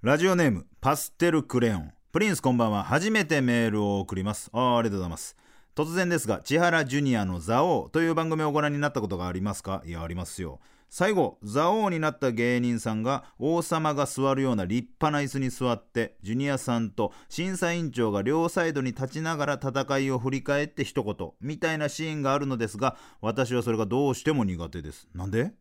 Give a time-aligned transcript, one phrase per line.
[0.00, 1.92] ラジオネームパステルクレヨン。
[2.12, 2.82] プリンスこんばんは。
[2.82, 4.48] 初めてメールを送ります。
[4.54, 5.36] あありがとうございます。
[5.74, 9.82] 突然ですが千原ジュニアの「ザオという番組をご覧になったことがありますか？
[9.84, 10.60] いやありますよ。
[10.90, 25.08] 最後ザオになった芸人さんが王様が座るような立派な椅子に座ってジュニアさんと審査委員長が両サイドに立ちながら戦いを振り返って一言みたいなシーンがあるのですが私はそれがどうしても苦手です。
[25.14, 25.52] なんで？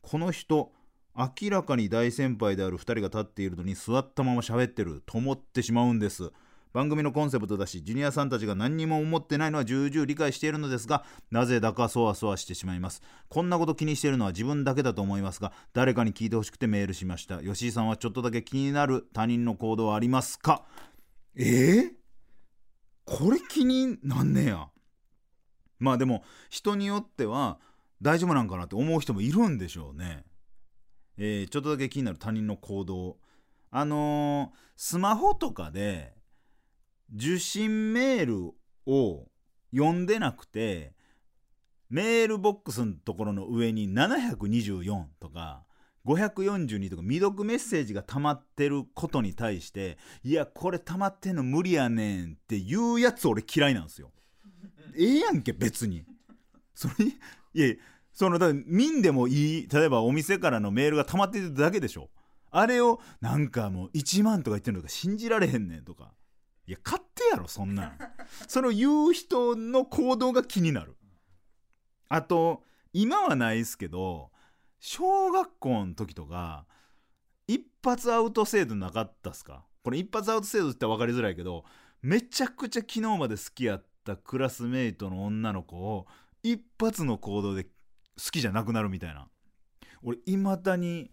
[0.00, 0.72] この人
[1.16, 6.30] 明らかに大先輩である2人が立っているのに座ったまま喋ってると思ってしまうんです。
[6.78, 13.02] 番組のコンセプトだしジュニアさんたちが何にも思ってないのは重々理解しているのですがなぜだかそわそわしてしまいます。
[13.28, 17.42] こんなこと気にしているのは自分だけだと思いますが誰かに聞いてほしくてメールしました。
[17.42, 20.62] 吉井さんはちょっとだけ気になる他人の行動はありますか？
[21.34, 21.42] え？
[21.42, 21.90] ー、
[23.04, 24.68] これ気になんねや。
[25.80, 27.58] まあでも人によっては
[28.00, 30.22] 大丈夫なんかなって思う人もいるんでしょうね。
[31.16, 33.16] えーちょっとだけ気になる他人の行動。
[33.72, 36.16] あのースマホとかで
[37.14, 38.52] 受信メール
[38.86, 39.26] を
[39.74, 40.94] 読んでなくて
[41.90, 45.64] メールボックスのところの上に724とか
[46.06, 54.10] 542とか未読メッセージが溜まってることに対していやこれ溜まってんの無理やねんっていうやつ俺嫌いなんですよ。
[54.96, 56.04] ええやんけ別に。
[56.74, 57.12] それに
[57.54, 57.74] いや
[58.12, 62.10] そのだ見んでもいい例えばお店からのメールが溜まってるだけでしょ
[62.50, 66.12] あれをなんかもう1万とか言ってるのか信じられへんねんとか
[66.68, 67.98] いや勝手やろそんなん。
[68.46, 70.96] それを言う人の行動が気になる。
[72.10, 74.30] あと今はないですけど
[74.78, 76.66] 小学校の時とか
[77.46, 79.64] 一発アウト制度なかったっすか？
[79.82, 81.64] これ一発アウト制度って分かりづらいけど
[82.02, 86.06] めちゃくちゃ昨日まで好きやったクラスメイトの女の子を
[86.42, 87.70] 一発の行動で好
[88.30, 89.26] きじゃなくなるみたいな。
[90.02, 91.10] 俺いまだに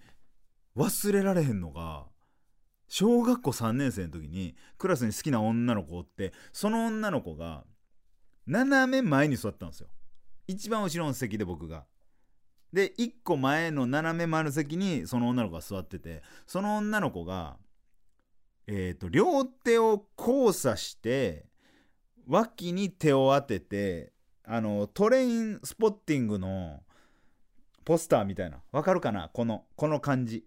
[0.76, 2.08] 忘れられへんのが
[2.88, 7.64] 小学校3年生の時にクラスに好きな女の子おってその女の子が
[8.48, 9.88] 斜め前に座ったんですよ。
[10.48, 11.86] 一番後ろの席で僕が。
[12.72, 17.58] で1個前の斜め前の席にその女の子が座っててその女の子が
[18.68, 21.46] えっ、と両手を交差して
[22.28, 24.12] 脇に手を当てて
[24.44, 26.84] あのトレインスポッティングの
[27.84, 28.58] ポスターみたいな。
[28.72, 29.30] わかるかな？
[29.30, 30.44] このこの感じ。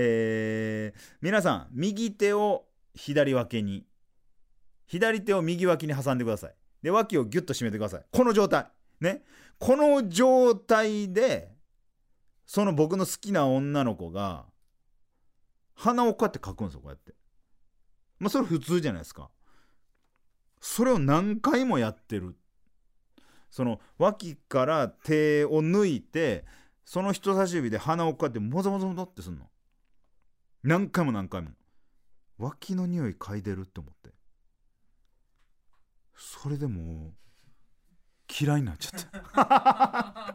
[0.00, 3.84] えー皆さん右手を左脇に
[4.86, 6.54] 左手を右脇に挟んでください。
[6.82, 8.04] で脇をギュッと締めてください。
[8.10, 8.66] この状態。
[9.00, 9.22] ね。
[9.58, 11.50] この状態で
[12.46, 14.46] その僕の好きな女の子が
[15.74, 17.14] 鼻をこうやってかくんですよこうやって。
[18.20, 19.30] まあそれ普通じゃないですか。
[20.60, 22.36] それを何回もやってる。
[23.50, 26.44] その脇から手を抜いて
[26.84, 29.50] その人差し指で鼻をこうやってもぞもぞもぞってすんの。
[30.62, 31.50] 何回も何回も。
[32.38, 34.10] 脇の匂い嗅いでるって思って。
[36.16, 37.12] それでも
[38.40, 39.00] 嫌いになっちゃっ
[39.32, 40.34] た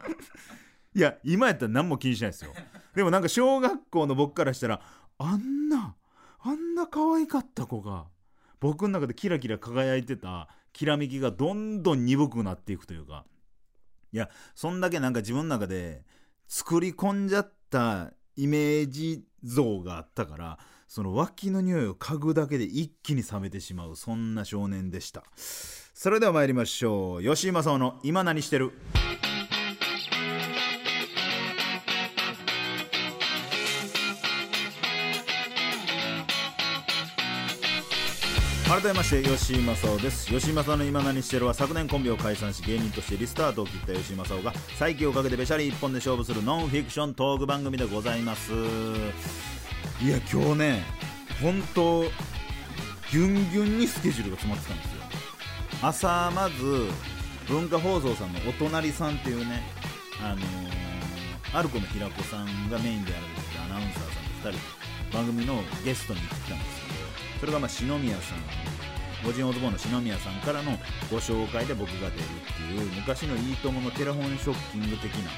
[0.94, 2.52] いや今やったら何も気にしないですよ。
[2.94, 4.80] でもなんか小学校の僕からしたら
[5.18, 5.96] あんな
[6.40, 8.06] あんな可愛かった子が
[8.60, 13.26] 僕の中でキラキラ輝いてたきらめきがどんどん鈍くなっていくというか。
[14.12, 16.04] いやそんだけなんか自分の中で
[16.46, 28.72] 作り込んじゃったイメージ像があったからその脇の匂いを嗅ぐだけで一気に冷めてしまうそんな少年でしたそれでは参りましょう吉井正夫の「今何してる?」
[38.84, 40.26] 改めまして吉井正夫です。
[40.26, 48.52] 吉井正夫の今何してるは昨年コンビを解散し芸人としてリスタートを切った吉井正夫が再起をかけてべしゃり一本で勝負するノンフィクショントーク番組でございます。
[48.52, 50.82] いや今日ね
[51.40, 55.02] 本当ギュンギュンにスケジュールが詰まってたんですよ。
[55.80, 56.90] 朝まず
[57.48, 59.62] 文化放送さんのお隣さんっていうね
[60.22, 64.58] あのー、アルコの平子さんがメインでやられてるアナウンサーさんと2人で
[65.10, 66.83] 番組のゲストに行ってきたんですけど
[67.44, 68.38] それがまあ篠宮さん
[69.22, 70.78] 五人おズボンの篠宮さんからの
[71.10, 75.30] ご紹介で僕が出るっていう昔の「いいとも!」のテレフォンショッキング的な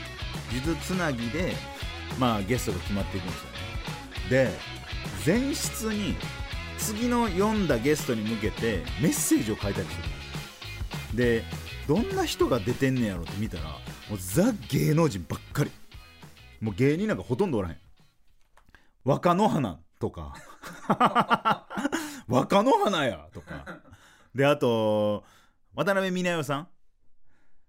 [0.53, 1.57] 数珠つなぎで
[2.17, 3.51] まあゲストが決まっていくんですよね
[4.31, 4.59] で
[5.27, 6.15] 前室に
[6.79, 9.97] 次の読んだゲストに向けてメッセージを書いたりす
[11.11, 11.45] るで
[11.89, 15.73] どんな人が出てんねやろって見たらもうザ芸能人ばっかり
[16.61, 17.77] もう芸人なんかほとんどおらへん
[19.03, 20.35] 若野花とか
[22.29, 23.81] 若野花やとか。
[24.35, 25.25] であと
[25.75, 26.69] 渡辺美奈代さん。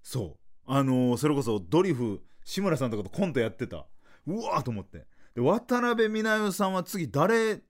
[0.02, 0.40] そう。
[0.66, 3.86] あのーそれこそドリフ志村さんとかとコントやってた。
[4.26, 5.08] うわーと思って。
[5.36, 7.62] で渡辺美奈代さんは次誰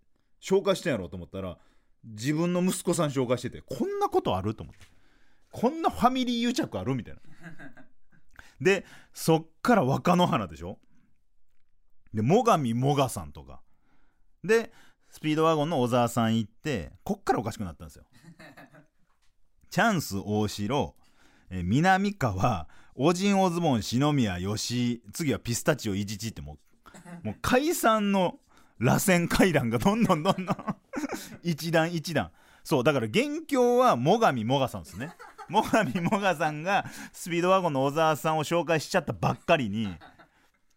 [0.42, 1.58] 紹介してんやろうと思ったら
[2.04, 4.86] 自分の息子さん紹介しててこんなことあると思って。
[5.52, 7.22] こんなファミリー癒着あるみたいな。
[8.60, 10.80] でそっから若野花でしょ。
[12.14, 13.62] で最上もがさんとか。
[14.44, 14.72] で
[15.10, 18.06] スピードワゴンの小沢さん行ってこっからおかしくなったんですよ。
[19.70, 20.96] チャンス大城
[21.50, 26.58] えー南川オジンオズボン篠宮吉次はピスタチオイジチっても
[27.24, 28.40] う もう解散の
[28.80, 30.58] 螺旋階段がどんどんどんどん
[31.44, 32.32] 一段一段。
[32.64, 35.16] そうだから元凶は最上もがさんですね。
[35.72, 39.96] 最上もがさんがスピードワゴンの小沢さんを紹介しちゃったばっかりに。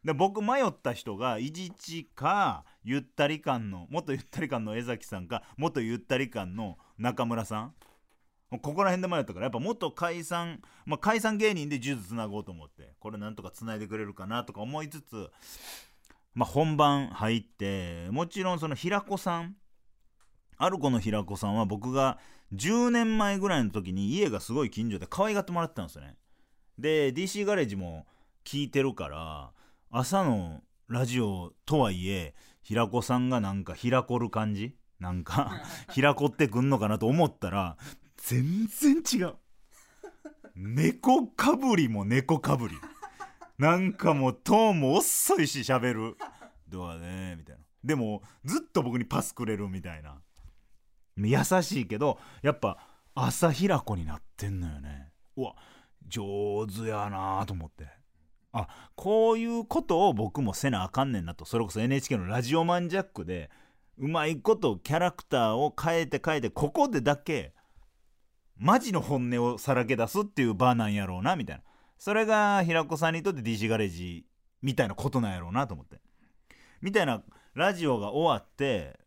[0.04, 7.74] で僕迷った人がイジチかゆったり感の元ゆったり感の江崎さんか元ゆったり感の中村さん？
[8.50, 12.94] ここら辺で迷ったからやっぱ元解散、まあ、解散芸人で呪術つなごうと思って。
[12.98, 15.30] これなんとかつないでくれるかなとか思いつつ、
[16.34, 19.54] まあ、本番入ってもちろんその平子さん
[20.56, 22.18] ある子の平子さんは僕が
[22.52, 26.16] 10年前ぐらいの時に家がすごい近所で可愛がってもらってたんですよね。
[26.76, 28.06] で DC ガレージも
[28.44, 29.52] 聞いてるから
[29.90, 32.34] 朝のラジオとはいえ
[32.70, 34.76] 平子さんがなんか開こる感じ？
[35.00, 35.60] なんか
[35.92, 37.76] 開こってくんのかなと思ったら
[38.16, 39.34] 全然違う。
[40.54, 42.76] 猫かぶりも猫かぶり。
[43.58, 46.16] なんかもうトーンも遅いし喋る。
[46.68, 47.34] どうだね？
[47.36, 47.62] みたいな。
[47.82, 50.20] でもずっと僕にパスくれるみたいな。
[51.16, 52.78] 優しいけどやっぱ
[53.16, 55.10] 朝平子になってんのよね。
[55.36, 55.56] うわ
[56.06, 57.88] 上手やなと思って
[58.52, 61.44] あこういうことを僕もせなあかんねんなと。
[61.44, 63.50] それこそ NHK のラジオマンジャックで
[63.98, 67.54] うまいことキャラクターを変えて変えてここでだけ
[68.56, 71.62] マジの本音をさらけ出すっていう場なんやろうなみたいな。
[71.98, 74.26] それが平子さんにとって DC ガレージ
[74.62, 76.00] みたいなことなんやろうなと思って。
[76.80, 77.22] みたいな
[77.54, 78.98] ラジオが終わって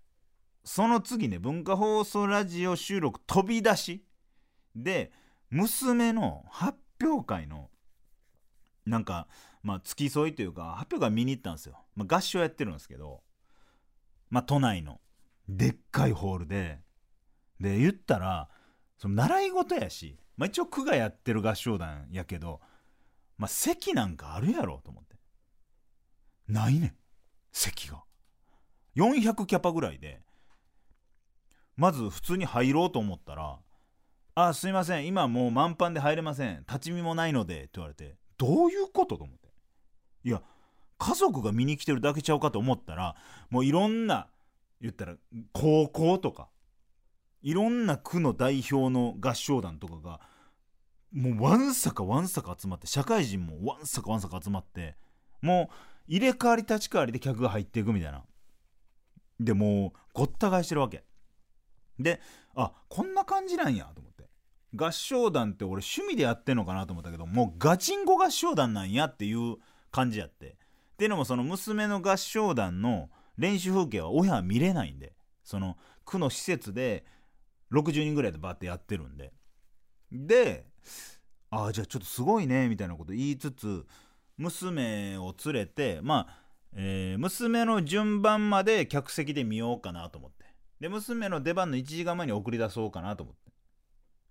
[0.63, 4.03] その次ね文化放送ラジオ収録飛び出し
[4.75, 5.11] で
[5.49, 7.69] 娘の発表会の
[8.85, 9.27] なんか
[9.61, 13.21] まあ付き添いというか発表会見に行ったんですよ、まあ、合唱やってるんですけど
[14.29, 14.99] まあ都内の
[15.47, 16.79] でっかいホールで
[17.59, 18.49] で言ったら
[18.97, 22.61] その習い事やし、まあ、一応区がやってる合唱団やけど、
[23.37, 25.15] まあ、席なんかあるやろと思って。
[26.47, 26.95] ないねん。
[27.51, 28.03] 席が。
[28.95, 30.21] 400キャパぐらいで
[31.75, 33.59] まず普通に入ろうと思ったら
[34.35, 35.07] 「あすいません。
[35.07, 36.59] 今もう満帆で入れません。
[36.67, 38.17] 立ち見もないので」って言われて。
[38.37, 39.49] どういうことと思って。
[40.23, 40.41] いや
[40.97, 43.15] 家族が見に来てるだけちゃうかと思ったら
[43.49, 44.29] もういろんな
[44.79, 45.15] 言ったら
[45.51, 46.49] 高校とか
[47.41, 50.21] いろんな区の代表の合唱団とかが
[51.11, 54.95] もうわんさかわんさか集まって社会人もわんさかわんさか集まって
[55.41, 55.73] もう
[56.07, 58.23] 入れ替わり立ち替わりで客が入っていくみたいな。
[59.39, 61.03] でもうごった返してるわけ。
[61.99, 62.21] で
[62.55, 64.12] あこんな感じなんやと思って。
[64.75, 69.57] 合唱団って俺趣味でやってんのかなと思ったけどもうガチンコ合唱団なんやっていう
[69.91, 70.47] 感じやって。
[70.47, 75.13] っていうのもその娘の合唱団の練習風景は親は見れないんで。
[75.43, 77.05] その区の施設で
[77.71, 79.33] 60人ぐらいでバーってやってるんで。
[80.11, 80.65] で
[81.49, 83.85] ああじゃあちょっとすごいねみたいなこと言いつつ
[84.37, 86.37] 娘を連れてまあ、
[86.73, 90.45] えー娘の順番まで客席で見ようかなと思って。
[90.79, 93.52] で娘の出番の1時間前に送り出そうかなと思って。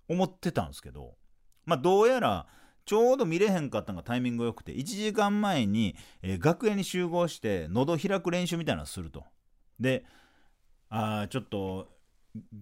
[0.08, 1.14] 思ってたんですけど
[1.64, 2.46] まあどうやら
[2.84, 9.24] ちょうど見れへんかったのがタイミング良くて1時間前に、えー楽屋に集合して喉開く練習みたいなのをすると。
[9.78, 10.04] で
[10.88, 11.88] あちょっと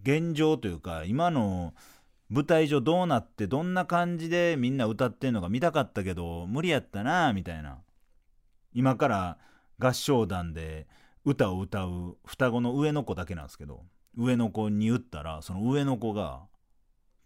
[0.02, 1.74] 現状というか今の
[2.28, 7.78] 舞台上どうなってどんな感じでみんな歌ってんのか見たかったけど無理やったなみたいな。
[8.72, 9.38] 今から
[9.80, 10.86] 合唱団で
[11.24, 13.84] 歌を歌う双子の上の子だけなんですけど
[14.16, 16.42] 上の子に言ったらその上の子が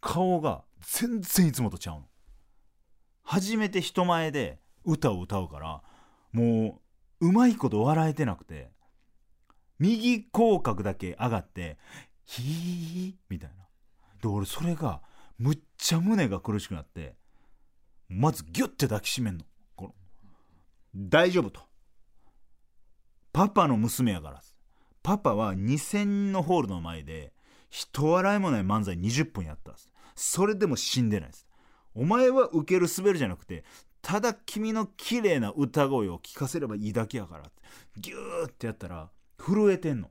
[0.04, 2.02] 顔が全然いつもとちゃうの。
[3.22, 5.82] 初めて人前で歌を歌うから
[6.30, 6.82] も
[7.20, 8.70] ううまいこと笑えてなくて
[9.78, 11.78] 右口角だけ上がって
[12.26, 13.64] ヒーみたいな。
[14.20, 15.00] で俺それが
[15.38, 17.16] むっちゃ胸が苦しくなって
[18.10, 19.44] まずギュッて抱きしめんの。
[19.74, 19.94] この
[20.94, 21.62] 大丈夫と。
[23.32, 24.42] パパの娘やから
[25.02, 27.32] パパは2000人のホールの前で
[27.70, 31.46] 人笑いもない漫才20分やったんですそれでも死んでないです。
[31.94, 33.64] お前は受ける滑るじゃなくて
[34.02, 37.62] ただ君の綺麗な歌声を聞かせればいいだけやからって
[37.98, 40.10] ギューってやったら震えてんの。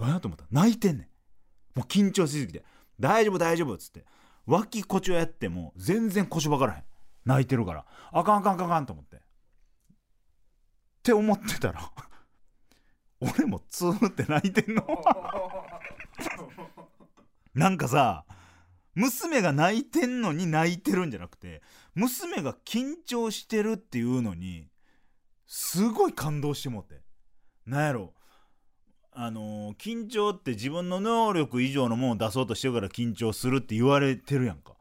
[0.00, 0.44] えと思った？
[0.50, 1.78] 泣いてんねん。
[1.78, 2.64] もう緊張しすぎて
[2.98, 4.04] 大丈夫大丈夫っつって
[4.46, 6.84] 脇こちをやっても全然腰分からへん。
[7.24, 7.84] 泣いてるから。
[8.12, 9.16] あかんあかんあかんあかんと思って。
[9.16, 9.20] っ
[11.02, 11.92] て思ってたら
[13.20, 14.84] 俺もツーって泣いてんの。
[17.54, 18.24] なんかさ
[18.96, 21.62] 娘が泣いてんのに泣いてるんじゃなくて
[21.94, 24.68] 娘が緊張してるっていうのに
[25.46, 27.00] すごい感動してもって。
[27.66, 28.14] なんやろ。
[29.12, 34.74] あのー緊張って自分の能力以上のものを出そうとしてるから緊張するって言われてるやんか。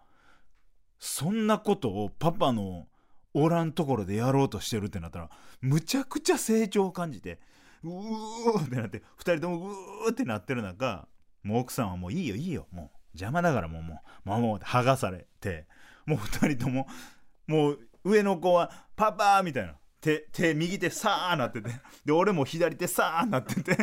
[1.00, 2.88] そんなことをパパの
[3.34, 5.30] おらんところでやろうとしてるってなったら
[5.62, 7.40] むちゃくちゃ成長を感じて
[7.84, 9.70] うーってなって2人とも
[10.06, 11.08] うーってなってる中
[11.44, 12.95] もう奥さんはもういいよいいよもう。
[13.16, 15.68] 邪魔だからもうもうもう剥がされて
[16.06, 16.88] もう2人とも
[17.48, 19.76] もう上の子は「パパ!」みたいな。
[20.02, 21.70] 手手右手さあなってて。
[22.06, 23.76] で俺も左手さあなってて。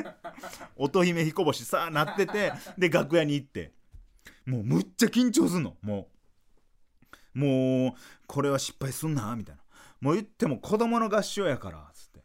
[0.76, 2.52] 乙姫彦星さあなってて。
[2.78, 3.72] で楽屋に行って。
[4.46, 5.76] もうむっちゃ緊張すんの。
[5.82, 6.08] も
[7.34, 7.38] う。
[7.38, 7.92] もう
[8.28, 9.62] これは失敗すんなみたいな。
[10.00, 12.20] もう言っても子供の合唱やからつって。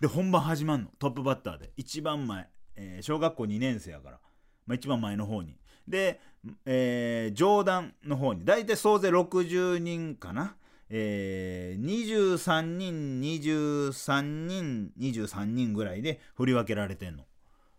[0.00, 0.90] で本番始まんの。
[0.98, 1.72] トップバッターで。
[1.76, 4.20] 一番前、えー小学校2年生やから、
[4.66, 5.56] まあ、一番前の方に。
[5.88, 6.20] で、
[6.66, 10.56] えー上段の方に大体総勢60人かな。
[10.90, 17.24] えー、23人23人23人ぐらいで振り分けられてんの。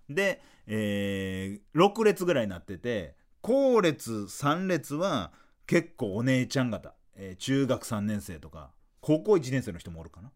[0.09, 5.31] で、えー6列ぐらいになってて後列3列は
[5.67, 8.71] 結構お姉ちゃん方、えー中学3年生とか
[9.01, 10.31] 高校1年生の人もおるかな。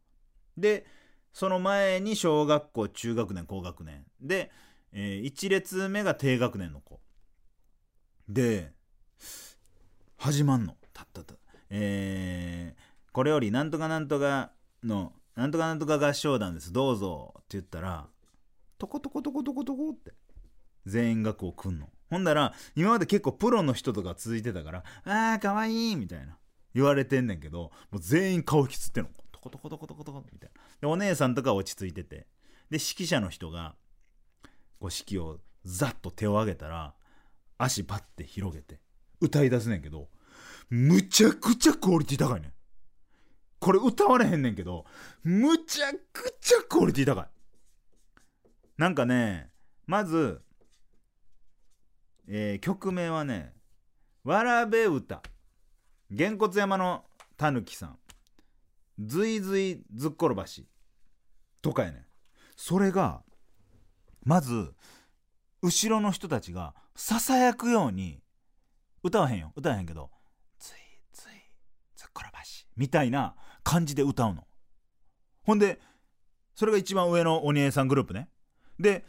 [0.57, 0.85] で
[1.33, 4.03] その前に小学校中学年高学年。
[4.21, 4.51] で、
[4.91, 6.99] え1列目が低学年の子。
[8.29, 8.73] で
[10.17, 10.75] 始まんの。
[10.93, 11.33] たったった。
[11.71, 14.51] えーこれよりなんとかなんとか
[14.83, 16.71] のなんとかなんとか合唱団です。
[16.71, 17.33] どうぞ。
[17.39, 18.07] って言ったら
[18.77, 20.13] トコトコトコトコトコって
[20.85, 21.89] 全員がこう来んの。
[22.11, 26.37] ほんだら今まで結構プロの人とか続いてたから「あーかわいい」みたいな
[26.75, 29.09] 言われてんねんけどもう全員顔引きつってんの。
[29.31, 30.61] トコトコトコトコトコみたいな。
[30.81, 32.27] でお姉さんとか落ち着いてて。
[32.69, 33.75] で指揮者の人が
[34.79, 36.93] こう指揮をザッと手を上げたら
[37.59, 38.79] 足パッて広げて
[39.21, 40.07] 歌い出すねんけど
[40.69, 42.53] むちゃくちゃクオリティ高いねん。
[43.59, 44.85] これ歌われへんねんけど
[45.23, 47.27] むちゃくちゃクオリティ高い。
[48.77, 49.51] なんかね
[49.85, 50.41] まず、
[52.27, 53.53] えー曲名はね
[54.23, 55.21] 「わらべ歌」
[56.09, 57.03] げんこつ山の
[57.35, 57.99] たぬきさん
[59.05, 60.65] 「ずいずいずっころばし」
[61.61, 62.05] とかやねん。
[62.55, 63.23] それが
[64.23, 64.73] まず
[65.61, 68.21] 後ろの人たちがささやくように
[69.03, 69.53] 歌わへんよ。
[69.55, 70.11] 歌わへんけど
[70.59, 70.73] 「つい
[71.13, 71.29] つい
[71.95, 74.45] ずっころばし」みたいな感じで歌うの。
[75.43, 75.79] ほんで
[76.55, 78.29] それが一番上のお姉さんグループね。
[78.77, 79.05] で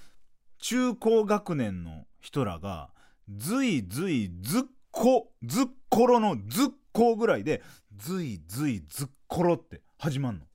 [0.59, 2.95] 中高学年の人らが
[3.29, 7.61] ずいずいずっこずっころのずっこぐらいで
[7.97, 10.47] ずいずいずっころって始まんの。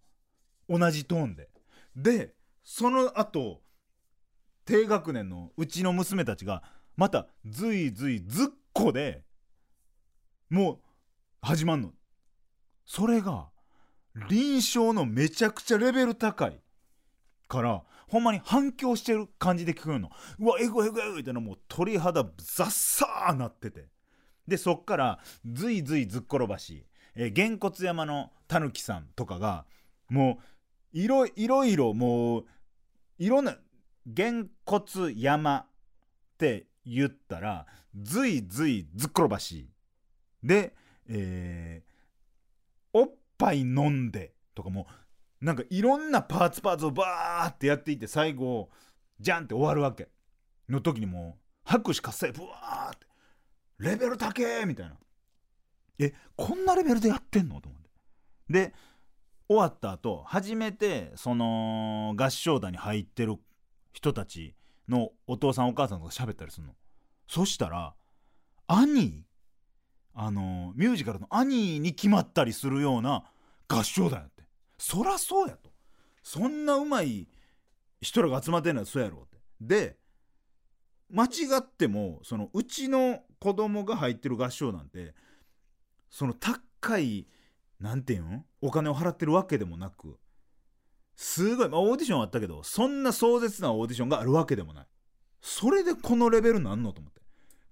[0.70, 1.50] 同じトーンで。
[1.98, 3.62] でその後
[4.64, 6.64] 低学年のうちの娘たちが
[6.96, 9.24] またずいずいずっこで
[10.50, 10.80] もう
[11.42, 11.92] 始まんの。
[12.86, 13.50] それが
[14.30, 16.60] 臨床のめちゃくちゃレベル高い
[17.48, 20.10] からほんまに反響してる感じで聞こえるの。
[20.40, 23.90] うわエグエグエグってのもう鳥肌ザッサーなってて。
[24.48, 26.86] でそっからずいずいずっころばし、
[27.16, 29.66] えー、げんこつ山のたぬきさんとかが
[30.08, 30.40] も
[30.94, 32.46] ういろいろいろもう
[33.18, 33.58] いろんな
[34.06, 35.68] げんこつ山っ
[36.38, 37.66] て言ったら
[38.00, 39.70] ずいずいずっころばし
[40.44, 40.74] で、
[41.08, 41.96] えー
[42.98, 44.88] おっぱい飲んでとかも
[45.42, 48.70] なんかいろんなパーツパーツをバーってやっていって最後
[49.20, 50.08] ジャンって終わるわけ
[50.70, 53.06] の時にもう拍手喝采ブワーって
[53.80, 54.96] レベル高えみたいな。
[56.00, 57.90] えこんなレベルでやってんのと思って。
[58.50, 58.74] で
[59.50, 63.36] 終わった後初めてその合唱団に入ってる
[63.92, 64.56] 人たち
[64.88, 66.74] のお父さんお母さんとか喋ったりするの。
[67.28, 67.96] そしたら
[68.68, 69.26] 兄
[70.14, 73.26] あのミュージカルの兄に決まったりするような
[73.68, 74.44] 合唱団やって。
[74.78, 75.72] そらそうやと。
[76.24, 77.28] そんなうまい
[78.02, 79.38] 人らが集まってんのはそうやろって。
[79.60, 79.98] で
[81.10, 85.14] 間違ってもそのうちの子供が入ってる合唱団って
[86.10, 87.28] その高い
[87.80, 88.46] なんていうん？
[88.62, 90.18] お金を払ってるわけでもなく
[91.16, 94.86] すごい、まあ、オーディションあったけどそんな壮絶なオーディションがあるわけでもない。
[95.42, 97.22] それでこのレベルなんのと思って。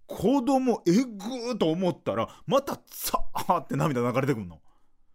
[0.05, 4.61] 子供えぐーと思ったらまたさーって涙流れてくんの。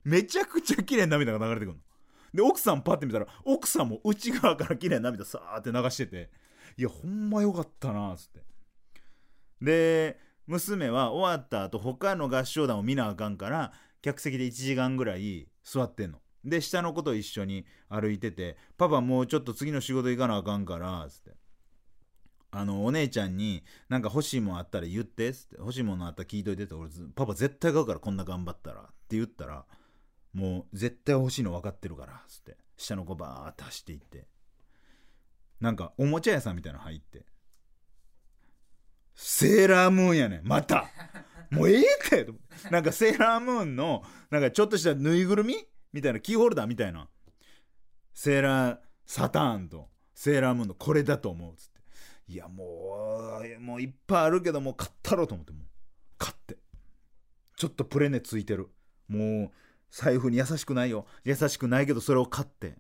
[0.05, 1.81] めちゃくちゃ綺麗な涙が流れてくんの。
[2.35, 6.31] で奥さんパッて見たら奥さんも内側から綺麗な涙さーって流してて。
[6.77, 8.41] いやほんまよかったなーっつって。
[9.61, 16.21] で娘は終わった後他の合唱団を見なあかんから客席で1時間ぐらい座ってんの。
[16.45, 21.37] で下の子と一緒に歩いてて「パパもうちょっと次の仕事行かなあかんから」つって
[22.51, 26.75] 「あのお姉ちゃんになんか欲しいもんあったら言って」つって「欲しいものあったら聞いといて」って。
[26.75, 29.67] 俺パパ絶対買うからこんな頑張ったら」って言ったら
[30.33, 32.57] 「もう絶対欲しいの分かってるから」つって。
[32.79, 34.29] 下の子バーって走っていって。
[35.61, 37.27] なんかおもちゃ屋さんみたいなの入って
[39.17, 40.47] セーラームーンやねん。
[40.47, 40.89] また。
[41.51, 42.71] もうええってと思って。
[42.71, 45.57] なんかセーラームーンのなんかちょっとしたぬいぐるみ
[45.99, 47.09] みたいなキーホルダーみたいな。
[48.15, 51.81] セーラーサターンとセーラームーンのこれだと思うつって。
[52.33, 55.63] いやもうもういっぱいあるけどもう買ったろうと思ってもう。
[56.19, 56.57] 買って。
[57.57, 58.69] ちょっとプレネついてる。
[59.09, 59.51] もう
[59.91, 61.07] 財布に優しくないよ。
[61.25, 62.77] 優しくないけどそれを買って。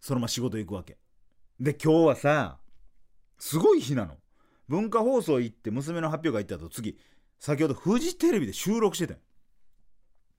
[0.00, 0.98] そのまま仕事行くわけ。
[1.60, 2.58] で今日はさ
[3.38, 4.16] すごい日なの。
[4.68, 6.98] 文化放送行って娘の発表会行った後次。
[7.38, 9.20] 先ほどフジテレビで収録してたよ。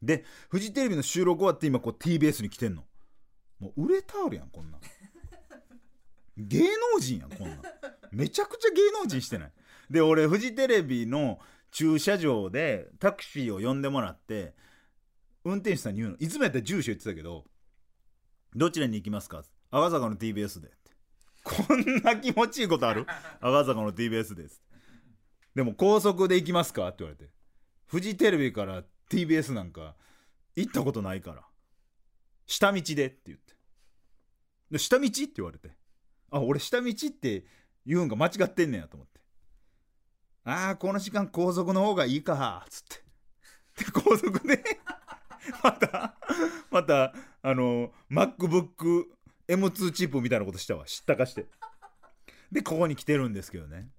[0.02, 2.84] でフジテレビの収録終わって今こう TBS に来てんの。
[3.60, 4.78] もう売れたあるやんこんな。
[6.38, 6.60] 芸
[6.94, 7.56] 能人やんこんな。
[8.12, 9.52] めちゃくちゃ芸能人してない。
[9.90, 11.40] で俺フジテレビの
[11.72, 14.54] 駐車場でタクシーを呼んでもらって
[15.44, 16.18] 運転手さんに言うの。
[16.18, 17.46] いつもやったら住所言ってたけど
[18.56, 19.44] どちらに行きますか？
[19.72, 20.70] 赤坂の TBS で。
[21.44, 23.06] こんな気持ちいいことある？
[23.42, 24.62] 赤坂の TBS です。
[25.56, 26.88] でも高速で行きますか？
[26.88, 27.32] って言われて。
[27.88, 29.96] フジテレビから TBS なんか
[30.56, 31.44] 行ったことないから。
[32.46, 33.54] 下道でって言って。
[34.72, 35.72] で下道って言われて。
[36.32, 37.46] あ俺下道って
[37.86, 39.22] 言うんが間違ってんねやと思って。
[40.44, 42.84] ああこの時間高速の方がいいかっつっ
[43.76, 43.84] て。
[43.86, 44.64] で高速で
[45.64, 46.18] また
[46.72, 50.86] またあの MacBookM2 チップみたいなことしたわ。
[50.86, 51.46] 知ったかして。
[52.52, 53.90] でここに来てるんですけどね。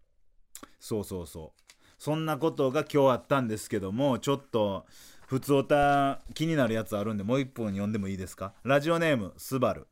[0.81, 1.68] そうそうそう。
[1.99, 4.87] そんなことが今日あったんですけどもちょっと
[5.27, 8.55] 普通おた気になるやつあるんでもう一本読んでもいいですか？
[8.63, 9.87] ラジオネームスバル。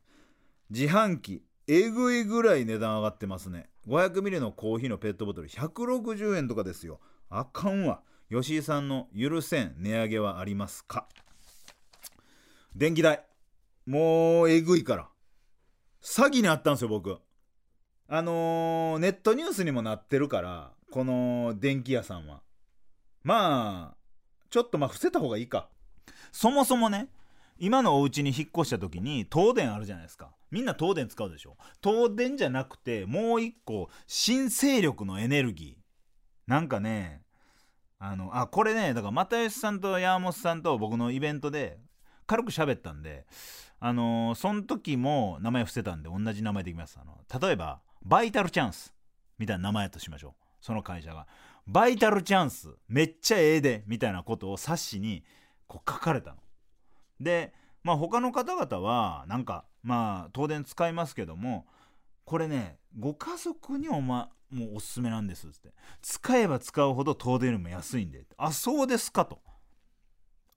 [0.69, 3.69] 自販機えぐいぐらい値段上がってますね。
[3.87, 6.99] 500ミリのコーヒーのペットボトル160円とかですよ。
[7.29, 8.01] あかんわ。
[8.31, 11.07] 吉井さんの許せん値上げはありますか？
[12.75, 13.23] 電気代。
[13.85, 15.07] もうえぐいから。
[16.01, 17.17] 詐欺にあったんですよ僕。
[18.07, 22.41] あのーネットニュースにもなってるからこの電気屋さんは。
[23.23, 23.97] まあ
[24.49, 25.69] ちょっとまあ伏せた方がいいか。
[26.31, 27.09] そもそもね
[27.57, 30.31] 今のお家に引っ越した時に東電あるじゃないですか。
[30.51, 31.57] みんな東電使うでしょ。
[31.83, 35.81] 東電じゃなくてもう一個新勢力のエネルギー。
[36.49, 37.23] なんかね
[37.99, 41.79] あのあこれねだから又吉さんと山本さんと僕のイベントで
[42.27, 43.25] 軽く喋ったんで
[43.79, 46.97] あのーその時も名前伏せたんで同じ名前でいきます。
[47.01, 48.93] あの例えばバイタルチャンス
[49.37, 50.46] みたいな名前としましょう。
[50.67, 51.27] その会社が。
[51.65, 55.23] バイタルチャンスめっちゃええでみたいなことを冊子に
[55.65, 56.37] こう書かれたの。
[57.21, 57.53] で
[57.83, 61.65] まあ他の方々はなんかまあ東電使いますけども
[62.25, 65.73] これねご家族におまもうおすすめなんですって。
[66.01, 68.25] 使えば使うほど東電よりも安いんで。
[68.37, 69.39] あそうですかと。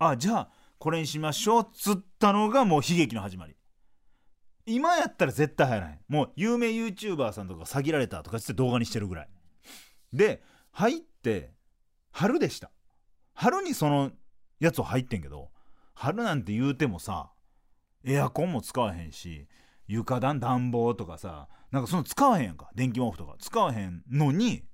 [0.01, 3.55] あじゃあこれにしましょうつったのがもう悲劇の始まり。
[4.66, 9.29] 今やったら絶対入らないもう有名 YouTuber さんとか詐欺られたとかつって動画にしてるぐらい。
[10.12, 10.42] で
[10.73, 11.53] 入って
[12.11, 12.70] 春でした。
[13.35, 14.11] 春にその
[14.59, 15.51] やつを入ってんけど
[15.94, 17.31] 春なんて言うてもさ
[18.05, 19.46] エアコンも使わへんし
[19.87, 22.70] 床暖暖房とかさなんかその使わへんやんか。
[22.75, 23.37] 電気毛布とか。
[23.38, 24.64] 使わへんのに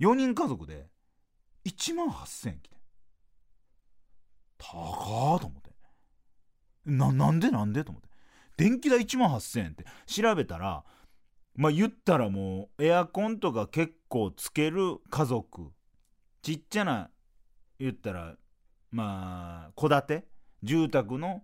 [0.00, 0.88] 4人家族で
[1.64, 2.76] 1万8000円来て
[4.58, 5.70] 高ーと思って。
[6.86, 8.08] ななんでなんでと思って。
[8.56, 10.84] 電気代1万8000円って調べたら
[11.56, 15.72] まあ言ったらもうエアコンとか結構つける家族。
[16.42, 17.10] ちっちゃな
[17.78, 18.36] 言ったら
[18.90, 20.28] まあ戸建て？
[20.62, 21.42] 住宅の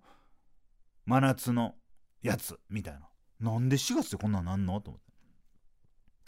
[1.06, 1.74] 真夏の
[2.22, 3.08] やつみたいな。
[3.40, 4.80] なんで4月でこんなんなんの？
[4.80, 5.12] と思って。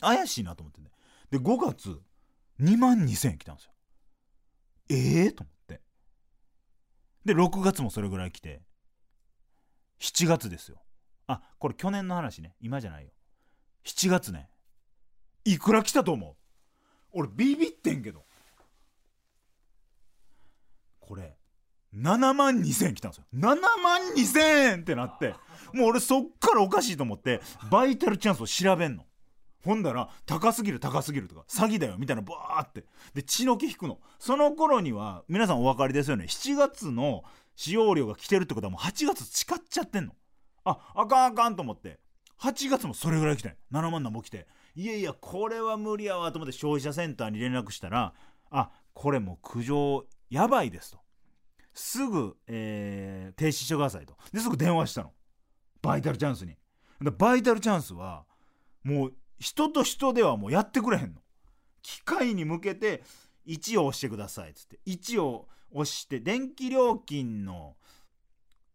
[0.01, 0.90] 怪しいなと思ってね。
[1.31, 2.01] で5月
[2.61, 3.73] 2万2000円来たんですよ。
[4.90, 5.81] ええと思って。
[7.25, 8.62] で6月もそれぐらい来て。
[10.01, 10.83] 7月ですよ。
[11.27, 12.55] あこれ去年の話ね。
[12.61, 13.11] 今じゃないよ。
[13.85, 14.49] 7月ね。
[15.44, 16.35] いくら来たと思う？
[17.12, 18.25] 俺ビビってんけど。
[21.01, 21.37] これ
[21.94, 23.25] 7万2000円来たんですよ。
[23.35, 24.40] 7万2000
[24.73, 25.35] 円ってなって
[25.75, 29.05] もう俺そっからおかしいと思ってバイタルチャンスを調べんの。
[29.64, 32.85] ほんだら高すぎる高すぎるとか詐欺だよみたいなバーって。
[33.14, 33.99] で血の気引くの。
[34.18, 36.25] その頃には皆さんお分かりですよね。
[36.25, 37.23] 7月の
[37.55, 40.12] 使用量が来てるってことはもう8月誓っちゃってんの。
[40.64, 42.01] ああかんあかんと思って。
[42.40, 44.47] 8月もそれぐらい来て7万なんぼ来て。
[44.75, 48.12] いやいやこれは無理やわと思って消費者センターに連絡したら
[48.51, 50.99] あこれもう苦情やばいですと。
[51.75, 54.16] すぐ、えー停止してくださいと。
[54.33, 55.12] ですぐ電話したの。
[55.83, 56.57] バイタルチャンスに。
[57.01, 58.25] バイタルチャンスは
[58.83, 61.20] もう人と人ではもうやってくれへんの。
[61.83, 63.03] 機械に向けて
[63.47, 64.79] 1を押してくださいっつって。
[64.87, 67.77] 1を押して電気料金の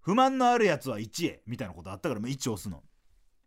[0.02, 2.84] 不満のあるやつは1へみたいなことあったからもう1押すの。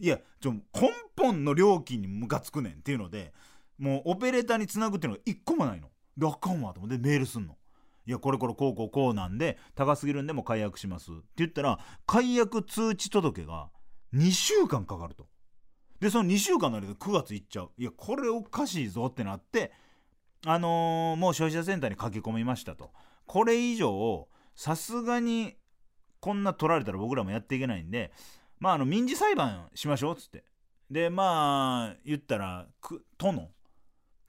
[0.02, 3.32] いやちょ根本の料金にムカつくねんっていうので
[3.78, 5.90] もうオペレーターにつなぐっていうのが1個もないの。
[6.16, 7.56] であかんわと思ってメールすんの。
[8.04, 13.70] いやこれこれこうこうこうなんで高すぎるんでも解約しますって言ったら解約通知届が
[14.12, 15.28] 2週間かかると。
[16.00, 17.70] でその2週間の間で9月いっちゃう。
[17.78, 19.70] いやこれおかしいぞってなって
[20.44, 22.90] あのーもう消費者センターに書き込みましたと。
[23.26, 25.54] これ以上さすがに
[26.18, 28.12] こんな取られたら僕らもやっていけないんで
[28.62, 30.44] まああの民事裁判しましょうっつって。
[30.88, 33.48] でまあ言ったらく都の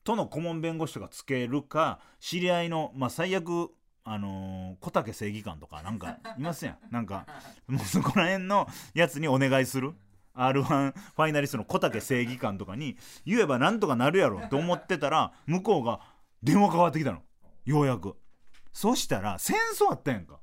[0.04, 3.70] 都の顧問弁護士とかつけるか知り合いのまあ最悪
[4.04, 6.78] あのー小竹正義官とかなんかいますやん。
[6.90, 7.28] なんか
[7.68, 9.94] もうそこら辺のやつにお願いする。
[10.34, 16.00] r 1ファイナリストの小竹正義官とかに言えばなんとかなるやろって思ってたら向こうが
[16.42, 17.22] 電話かかってきたの。
[17.66, 18.18] ようやく。
[18.72, 20.40] そしたら戦争あったやんか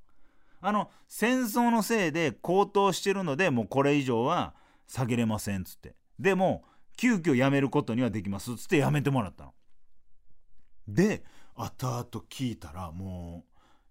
[0.61, 4.55] あの戦争のせいで高騰してるのでもうこれ以上は
[4.87, 5.95] 下げれませんっつって。
[6.19, 6.65] でも
[6.97, 9.55] 急遽やめることにはできますっつってやめてもらったの。
[10.87, 13.45] で後々聞いたらも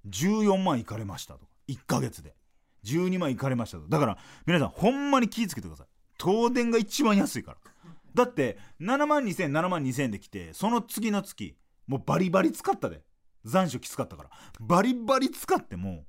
[0.06, 1.46] う14万いかれましたとか。
[1.68, 2.36] 1ヶ月で。
[2.86, 3.88] 12万いかれましたと。
[3.88, 5.88] だから皆さんほんまに気ぃつけてください。
[6.22, 7.58] 東電が一番安いから。
[8.14, 11.56] だって7万2000 7万2000で来てその次の月
[11.88, 13.02] もうバリバリ使ったで。
[13.46, 14.30] 残暑きつかったから。
[14.60, 16.06] バリバリ使っても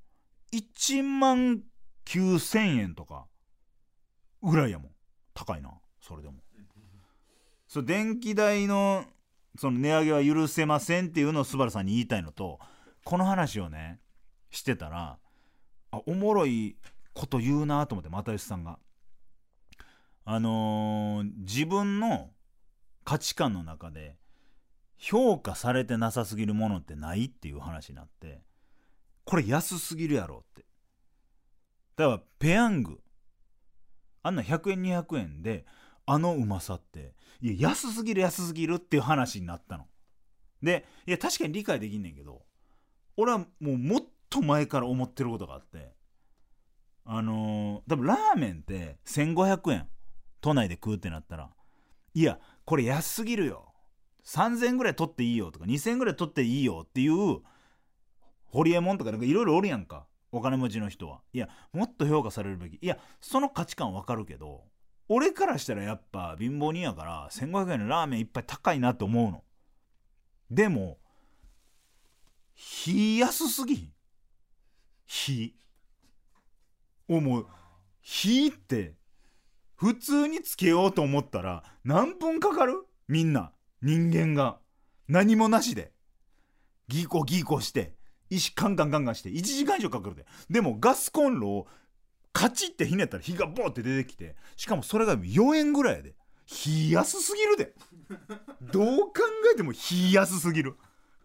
[0.52, 1.62] 1万
[2.06, 3.26] 9000円とか
[4.42, 4.90] ぐらいやもん。
[5.34, 5.70] 高いな。
[6.00, 6.34] それでも。
[7.68, 9.04] そ電気代の
[9.56, 12.58] その値上げは許せませんっていうのをスバルさんに言いたいのと
[13.04, 14.00] この話をね
[14.50, 15.18] してたら
[15.90, 16.76] あおもろい
[17.14, 18.78] こと言うなと思って又吉さんが。
[20.24, 22.30] あのー自分の
[23.04, 24.16] 価値観の中で
[24.96, 28.42] 評価されてなさすぎるものってないっていう話になって。
[29.30, 30.66] これ安すぎるやろって。
[31.94, 32.98] だからペヤング。
[34.24, 35.64] あんな100円200円で
[36.04, 37.14] あのうまさって。
[37.40, 39.86] いや安すぎる安すぎるっていう話になったの。
[40.64, 42.42] でいや確かに理解できんねんけど
[43.16, 45.92] 俺はもうもっと前から思ってることがあって。
[47.04, 49.88] あのー多分ラーメンって1500円
[50.40, 51.50] 都内で食うってなったら
[52.14, 53.72] いやこれ安すぎるよ。
[54.24, 57.38] 3000円ぐらい取っていいよとか2000円ぐらい取っていいよっていう
[58.50, 60.06] ホリエモンとかなんかいろいろおるやんか。
[60.32, 61.22] お金持ちの人は。
[61.32, 62.78] いやもっと評価されるべき。
[62.80, 64.64] いやその価値観わかるけど
[65.08, 69.42] 俺からしたらやっぱ貧乏人やから1500円のラーメンいっぱい高いなって思うの。
[70.50, 70.98] でも
[72.54, 73.92] 火安すぎひん。
[75.06, 75.56] 火。
[77.08, 77.46] 思う。
[78.02, 78.94] 火って
[79.74, 82.86] 普通につけようと思ったら何分かかる？
[83.08, 83.52] みんな。
[83.82, 84.58] 人間が。
[85.08, 85.90] 何もなしで。
[86.86, 87.94] ギコギコして。
[88.30, 90.24] 石カンカンカンカンして1時間以上かかるで。
[90.48, 91.68] でもガスコンロを
[92.32, 96.14] カチッてひねったら火がボーって出てきてしかもそれが4円ぐらいやで。
[96.46, 97.74] 火安すぎるで。
[98.72, 99.12] どう考
[99.52, 100.76] えても火安すぎる。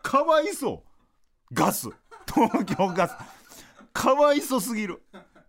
[0.03, 1.53] かわいそう。
[1.53, 1.89] ガス。
[2.31, 3.15] 東京ガス。
[3.91, 5.01] かわいそうすぎる。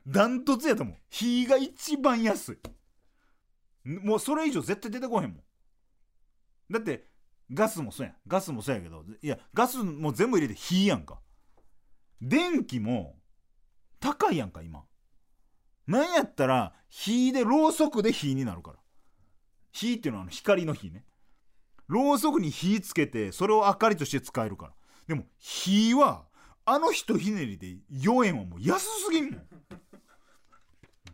[0.07, 0.97] ダントツやと思う。
[1.11, 2.59] 火が一番安い。
[3.85, 5.41] もうそれ以上絶対出てこへんもん。
[6.71, 7.07] だって
[7.53, 8.17] ガスもそうやん。
[8.27, 11.19] ガスもそうやけどいやガスも全部入れて火やんか。
[12.21, 13.17] 電気も
[14.01, 14.85] 高いやんか今。
[15.87, 18.79] なんやったら火でろうそくで火になるから。
[19.73, 21.05] 火っていうのはあの光の火ね。
[21.87, 24.73] ろうそくに火つけてそれを明かりとして使えるから。
[25.07, 26.25] でも火は
[26.65, 29.47] あのひとひねりで4円はもう安すぎんもん。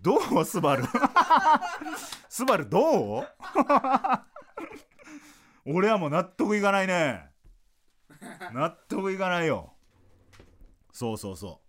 [0.01, 0.45] どう？
[0.45, 0.85] スバル。
[2.29, 3.27] スバルどう？
[5.67, 7.31] 俺はもう納得いかないね。
[8.53, 9.72] 納得いかないよ。
[10.93, 11.61] そうそうそ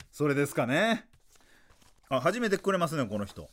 [0.00, 0.04] う。
[0.10, 1.06] それですかね。
[2.08, 3.50] あ初めてくれますねこの人。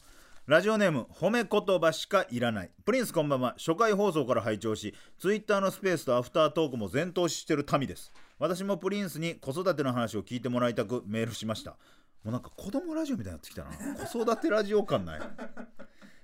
[0.48, 2.72] ラジオネーム褒め言葉しかいらない。
[2.86, 3.54] プリンスこんばんは。
[3.58, 8.12] 初回放送から拝聴しツイッターのスペースとアフタートークも全投資してる民です。
[8.40, 11.72] 私もプリンスに子育ての話を聞いてもらいたくメールしました。
[12.24, 14.06] もうなんか子供ラジオみたいになってきたな。
[14.08, 15.22] 子育てラジオ感ない。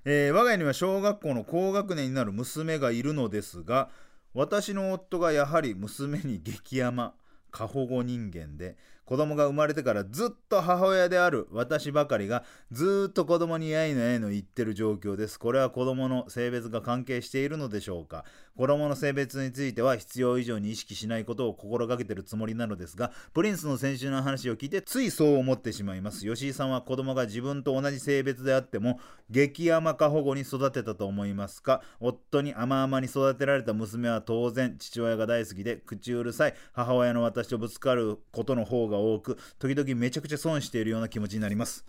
[0.05, 3.89] えー我が家には小学校の高学年になる娘がいるのですが
[4.33, 7.13] 私の夫がやはり娘に激甘。
[7.51, 8.75] 過保護人間で
[9.07, 15.39] 子供が生まれてからずっと母親である私ばかりがずっと子供にやいのやいの言ってる状況です。
[15.39, 18.25] これは子供の性別が関係しているのでしょうか。
[18.57, 26.25] 子供の性別については必要以上に意識しないことを心がけてるつもりなのですがプリンスの先週の話を聞いてついそう思ってしまいます。
[26.25, 31.81] 吉井さんは子供が自分と同じ性別であっても激甘か保護に育てたと思いますか？
[31.99, 41.85] 夫に甘々に育てられた娘は当然父親が大好きで口うるさい母親の私とぶつかることの方が多く時々めちゃくちゃ損しているような気持ちになります。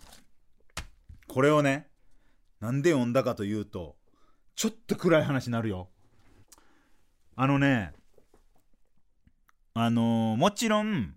[1.27, 1.87] これをね
[2.59, 3.95] なんで読んだかというと
[4.55, 5.89] ちょっと暗い話になるよ。
[7.35, 7.93] あのね
[9.73, 11.13] あのーもちろん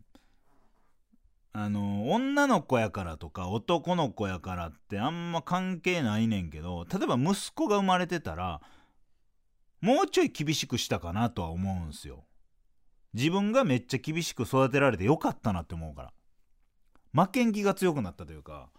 [1.54, 8.62] あの女の子やからとか男の子やからってあんま関係ないねんけど例えば息子が生まれてたら
[9.80, 12.24] もうちょい厳しくしたかなとは思うんすよ。
[13.14, 16.02] 自分がめっちゃ厳しく育てられてよかったなって思うか
[17.14, 18.70] ら負けん気が強くなったというか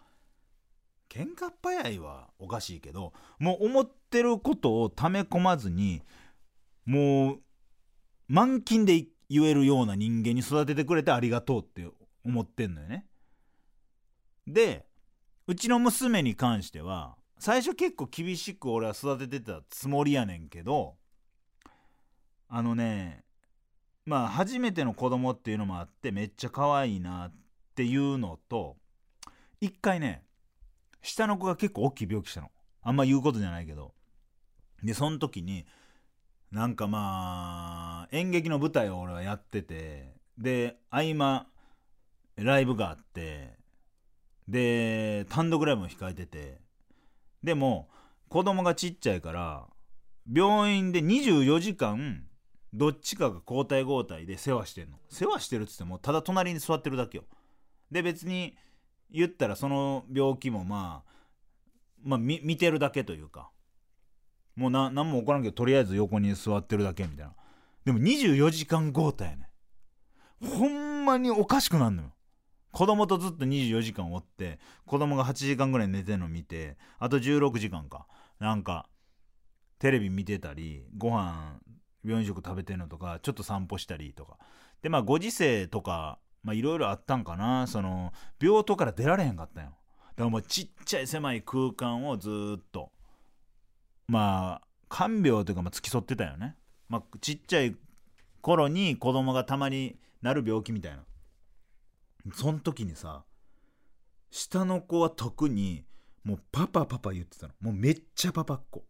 [1.10, 6.02] 喧嘩っ早いはおかしいけどもう思ってることを溜め込まずに
[6.86, 7.40] もう
[8.28, 11.88] 満勤で言えるような人間に育ててくれてありがとうって
[12.26, 13.06] 思ってんのよね。
[14.48, 14.86] で
[15.46, 20.96] うちの娘に関しては最初結構厳しく俺は育ててたつもりやねんけど
[22.48, 23.24] あのね
[24.06, 27.34] まあ初めての子供っていうのもあってめっちゃ可愛いなっ
[27.76, 28.76] ていうのと
[29.62, 30.24] 一回ね
[31.02, 32.52] 下の子が結構大きい病気したの。
[32.82, 33.94] あんま言うことじゃないけど。
[34.84, 35.66] でその時に
[36.52, 41.48] なんかまあ演劇の舞台を俺はやっててで合間
[42.36, 43.58] ライブがあって
[44.48, 46.60] で単独ライブも控えてて
[47.44, 47.90] でも
[48.30, 49.66] 子供がちっちゃいから
[50.32, 52.24] 病院で24時間
[52.74, 54.98] どっちかが交代交代で世話してんの。
[55.08, 57.26] 世話してるっつってもただ隣に座ってるだけよ。
[57.92, 58.56] で別に
[59.12, 61.12] 言ったらその病気もまあ
[62.04, 63.52] まあ見てるだけというか。
[64.56, 67.34] もうな何も起こらんけどとりあえず横に座ってるだけみたいな。
[67.86, 69.50] でも24時間交代やね
[70.42, 72.14] ほんまにおかしくなんのよ。
[72.72, 78.08] 子供とずっと24時間おって子供が8時間ぐらい寝てんの見てあと16時間か。
[78.40, 78.90] なんか
[79.80, 81.60] テレビ見てたりご飯
[82.04, 84.38] 病院食食べてんのとかちょっと散歩したりとか。
[84.82, 87.68] でまあご時世とかまあいろいろあったんかな。
[87.68, 88.12] その
[88.42, 89.72] 病棟から出られへんかったんよ。
[89.72, 92.92] だからもうちっちゃい狭い空間をずっと。
[94.08, 96.56] まあ看病というかまあ付き添ってたよね、
[96.90, 97.76] まあ、ちっちゃい
[98.42, 101.04] 頃に子供がたまになる病気みたいな。
[102.34, 103.24] そん時にさ
[104.30, 105.86] 下の子は特に
[106.24, 107.54] もうパパパパ言ってたの。
[107.62, 108.84] もうめっちゃパパっ子。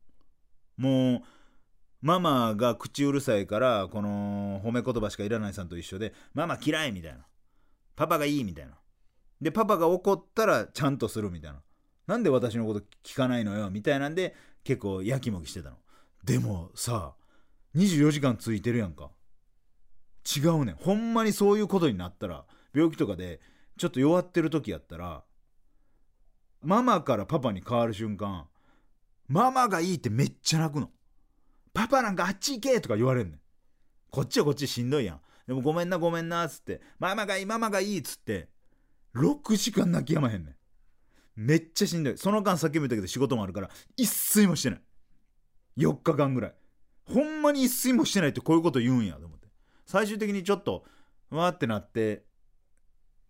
[0.78, 1.22] もう
[2.04, 7.26] ママが口うるさいからこの褒め言葉しかいらないさんと一緒でママ嫌いみたいな。
[7.96, 8.74] パパがいいみたいな。
[9.40, 11.62] でパパが怒ったらちゃんとするみたいな。
[12.06, 14.36] なんで私のこと聞かないのよみたいなんで
[14.66, 15.78] 結構やきもきしてたの。
[16.26, 17.14] でもさ
[17.74, 19.10] 24時間ついてるやんか。
[20.36, 20.76] 違うねん。
[20.76, 23.40] ほんまにそういうことになったら病気とかで
[23.78, 25.24] ちょっと弱ってる時やったら
[26.62, 28.48] ママからパパに変わる瞬間
[29.30, 30.90] ママがいいってめっちゃ泣くの。
[31.74, 33.40] パパなんかあっち行けとか言われんねん。
[34.10, 35.22] こっちはこっちしんどいやん。
[35.48, 36.82] でもごめんなごめんなっつって。
[37.00, 38.50] ママがいいママがいいっつって。
[39.16, 40.56] 6時間泣きやまへんねん。
[41.36, 42.18] めっちゃしんどい。
[42.18, 44.82] その間さっきも言ったけど仕事もあるから一睡もしてない。
[45.78, 46.54] 4日間ぐらい。
[47.06, 49.48] ほんまに一睡もしてないってこういうこと言うんやと思って。
[49.86, 50.86] 最終的にちょっと
[51.30, 52.24] わーってなって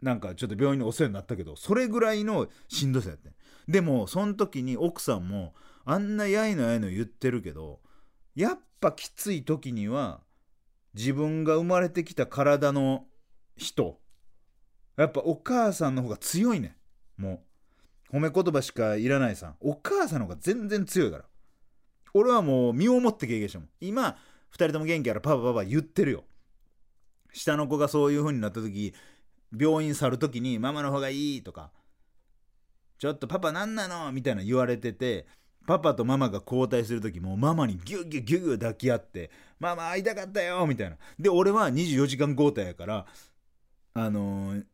[0.01, 3.33] なんかちょっと病院にお世話になったけどそれぐらいのしんどさやってん。
[3.67, 5.53] でもその時に奥さんも
[5.85, 7.79] あんなやいのやいの言ってるけど
[8.35, 10.21] やっぱきつい時には
[10.93, 13.05] 自分が生まれてきた体の
[13.55, 13.99] 人
[14.97, 16.77] やっぱお母さんの方が強いね。
[17.17, 17.43] も
[18.11, 19.55] う褒め言葉しかいらないさん。
[19.59, 21.25] お母さんの方が全然強いから。
[22.13, 24.17] 俺はもう身をもって経験したも今
[24.51, 26.25] 2人とも元気やらパパパパ言ってるよ。
[27.33, 28.93] 下の子がそういう風になった時
[29.57, 31.71] 病院去る時にママの方がいいとか
[32.99, 35.25] ちょっとパパ何なのみたいな言われてて
[35.65, 40.97] パパとママが交代する時もママにギュッギュッギュッギュ抱き合って「ママ会いたかったよ」みたいな。
[41.19, 43.05] で俺は24時間交代やから
[43.93, 44.65] あのー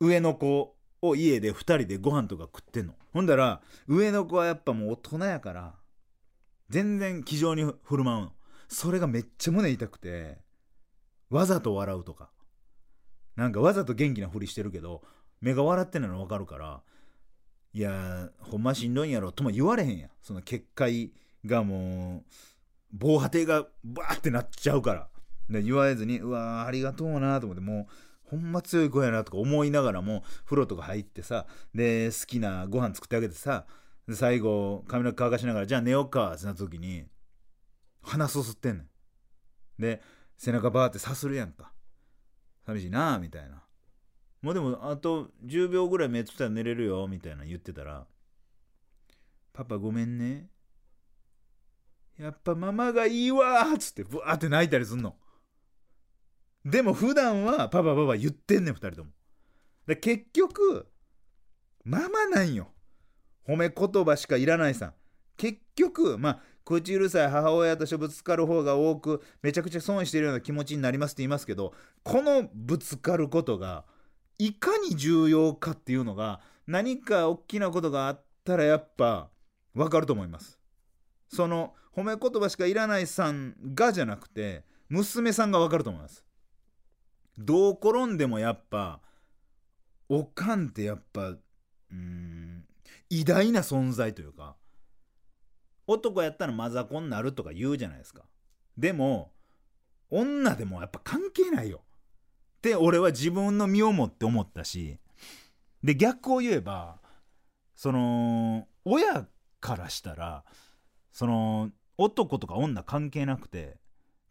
[0.00, 2.94] 上の子を家で2人でご飯とか食ってんの。
[3.12, 5.74] ほんだら上の子はやっぱもう大人やから
[6.68, 8.32] 全然気丈に振る舞うの。
[8.68, 10.38] それがめっちゃ胸痛くて
[11.30, 12.30] わざと笑うとか。
[13.34, 15.02] なんかわざと元気なふりしてるけど
[15.40, 16.82] 目が笑ってないの分かるから
[17.72, 21.12] いやほんましんどいんやろとも言われへんやその結界
[21.44, 22.30] がもう
[22.92, 25.08] 防波堤がバーってなっちゃうから。
[25.50, 33.64] で言われずにうわーありがとうなと思ってもうほんま強い子やなとか思いながらも風呂とか入ってさで好きなご飯作ってあげてさ
[34.06, 37.04] で最後髪の毛乾かしながらじゃあ寝ようかってなった時に
[38.02, 38.88] 鼻すすってんねん。
[39.78, 40.02] で
[40.36, 41.72] 背中バーってさするやんか。
[42.66, 43.62] 寂しいなみたいな。
[44.42, 48.06] もうでもあと10秒ぐらい目つぶったら寝れるよみたいな言ってたら
[49.52, 50.46] パパごめんね。
[52.18, 55.16] やっぱママがいいわっつってブワーって泣いたりすんの。
[56.64, 59.10] でも普段はパパパパ言ってんねん2人とも。
[59.86, 60.86] で結局
[61.84, 62.68] ママなんよ。
[63.48, 64.92] 褒め言葉しかいらないさ
[65.36, 71.72] 結局まあ口うるさい母親としてぶつかる方が多くめちゃくちゃ損してるような気持ちになりますって言いますけど
[72.04, 73.86] このぶつかることが
[74.38, 79.30] いかに重要かっていうのが何か大きなことがあったらやっぱ
[79.74, 80.58] 分かると思います。
[81.28, 86.24] その褒め言葉しかいらないさんがじゃなくて娘さんが分かると思います。
[87.36, 89.00] どう転んでもやっぱ
[90.08, 91.34] おかんってやっぱ
[91.90, 92.64] うん
[93.10, 94.56] 偉大な存在というか
[95.86, 98.22] 男やったらマザコンになるとか言うじゃないですか。
[98.76, 99.32] でも
[100.10, 101.82] 女でもやっぱ関係ないよ。
[102.58, 104.98] って俺は自分の身をもって思ったし
[105.82, 106.98] で逆を言えば
[107.74, 109.26] その親
[109.60, 110.44] からしたら
[111.12, 113.76] その男とか女関係なくて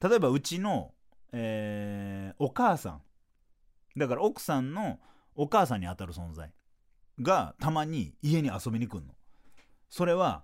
[0.01, 0.91] 例えばうちの、
[1.31, 3.01] えーお母さん
[3.97, 4.99] だから奥さんの
[5.35, 6.51] お母さんにあたる存在
[7.21, 9.13] がたまに家に遊びに来んの。
[9.89, 10.43] それは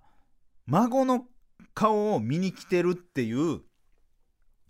[0.66, 1.26] 孫の
[1.74, 3.62] 顔を見に来てるっていう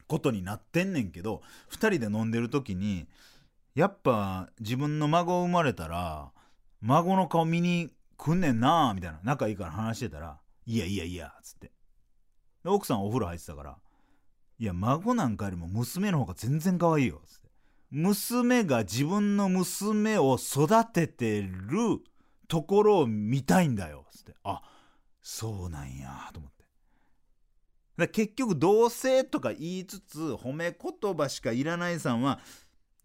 [0.08, 3.08] ことになってんねんけど2人で飲んでる時に
[3.76, 6.32] やっぱ自分の孫生まれたら
[6.82, 11.72] 孫の顔見に来んねんなみたいな仲いいから話してたら「いやいやいや」っつって。
[12.66, 13.78] 奥さんお風呂入ってたから
[14.60, 17.50] 「いや孫なんかよりも娘の方が全然可愛いよ」っつって。
[17.92, 22.00] 娘が自分の娘を育ててる
[22.48, 24.36] ところを見たいんだよつって。
[24.44, 24.62] あ
[25.22, 26.53] そうなんやと思って。
[27.98, 32.40] だ結局同性とか言いつつ褒め言葉しかいらないさんは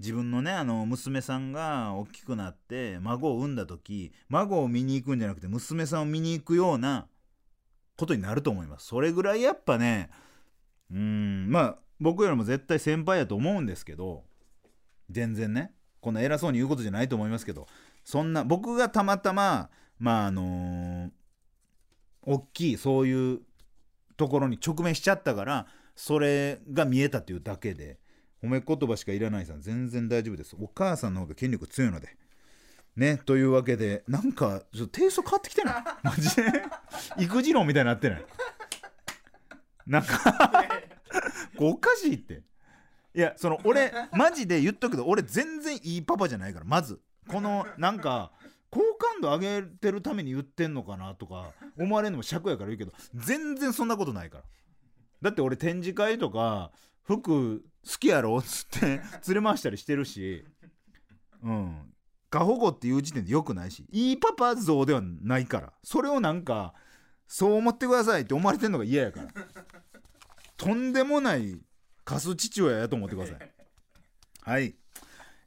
[0.00, 7.06] 自分のねあの娘さんが大きくなって孫を産んだ時孫を見に行くんじゃなくて娘さんを見に行くような
[7.96, 8.86] ことになると思います。
[8.86, 10.08] それぐらいやっぱね
[10.90, 14.22] うんまあ僕よりも絶対先輩やと思うんですけど
[15.10, 17.66] 全然ねこんな偉そうに言うことじゃないと思いますけど
[18.04, 21.10] そんな僕がたまたままああの
[22.22, 23.40] 大きいそういう
[24.18, 27.98] ところに直面しちゃったからそれが見えたっていうだけで
[28.42, 30.54] 褒め言葉しかいらないさん全然大丈夫です。
[30.60, 32.16] お母さんの方が権力強いので。
[32.96, 35.84] ねというわけでなんかちょっとテイスト変わってきてない？
[36.02, 36.42] マジで？
[37.18, 38.24] 育児論みたいになってない？
[39.86, 40.66] なんか
[41.58, 42.42] おかしいって。
[43.14, 47.00] いやその俺マジで言っとくけど俺全然いいパパじゃないからまず。
[47.28, 48.32] このなんか
[48.70, 54.44] 好感度上げてるために言ってんのかなとか思われるのも尺やから言うけど全然そんなことないから。
[55.22, 56.70] だって俺展示会とか
[57.02, 59.02] 服好きやろっつって連
[59.36, 60.44] れ回したりしてるし
[61.42, 61.92] うん。
[62.30, 65.72] 過保護っていう時点で良くないしいいパパ像ではないから。
[65.82, 66.74] それをなんか
[67.26, 69.28] そう思ってくださいって思われてんのが嫌やから。
[70.56, 71.60] とんでもない
[72.04, 73.52] カス父親やと思ってください。
[74.42, 74.74] はい。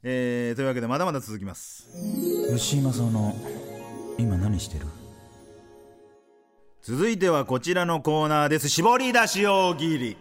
[0.04, 1.88] えー、というわけでまだまだ続きます。
[2.50, 3.36] 吉井正夫の
[4.18, 4.86] 今何してる？
[6.82, 8.68] 続いてはこちらのコーナーです。
[8.68, 10.16] 絞り出し大喜利。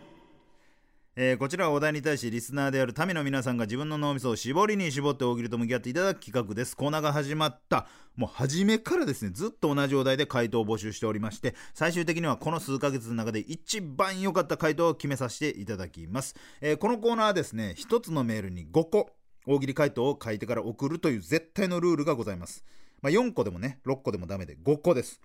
[1.15, 6.77] えーこちらはお題に対しリスナーである民の皆さんが自分の脳みそを絞りに絞って大喜利と向き合っていただく企画です。
[6.77, 7.87] コーナーが始まった。
[8.15, 19.11] もう初めからですねずっと同じお題で回答を募集しておりまして最終的にはこの数ヶ月の中で一番良かった回答を決めさせていただきます、えーこのコーナーはですね1つのメールに5個
[19.45, 22.63] 大喜利回答を書いてから送るという絶対のルールがございます、
[23.01, 25.19] まあ、4個でもね6個でもダメで5個です。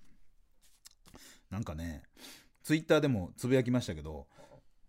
[1.50, 2.02] なんかね
[2.62, 4.26] ツイッターでもつぶやきましたけど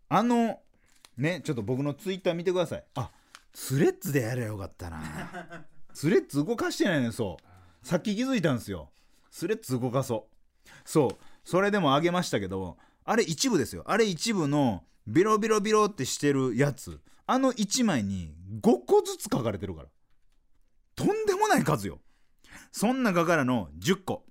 [0.09, 0.59] あの
[1.17, 2.83] ねちょっと僕のツイッター見てください。
[2.95, 3.11] あ
[3.53, 5.01] スレッズでやればよかったな。
[5.93, 7.87] スレッズ動かしてないねそう。
[7.87, 8.91] さっき気づいたんですよ。
[9.31, 10.69] スレッズ動かそう。
[10.85, 11.17] そう。
[11.43, 13.83] それでもあげましたけどあれ一部ですよ。
[13.87, 16.99] あれ一部のビロビロビロってしてるやつ。
[17.28, 19.90] あの1枚に5個ずつ書かれてるから。
[20.96, 22.00] とんでもない数よ。
[22.71, 24.25] そん中からの10個。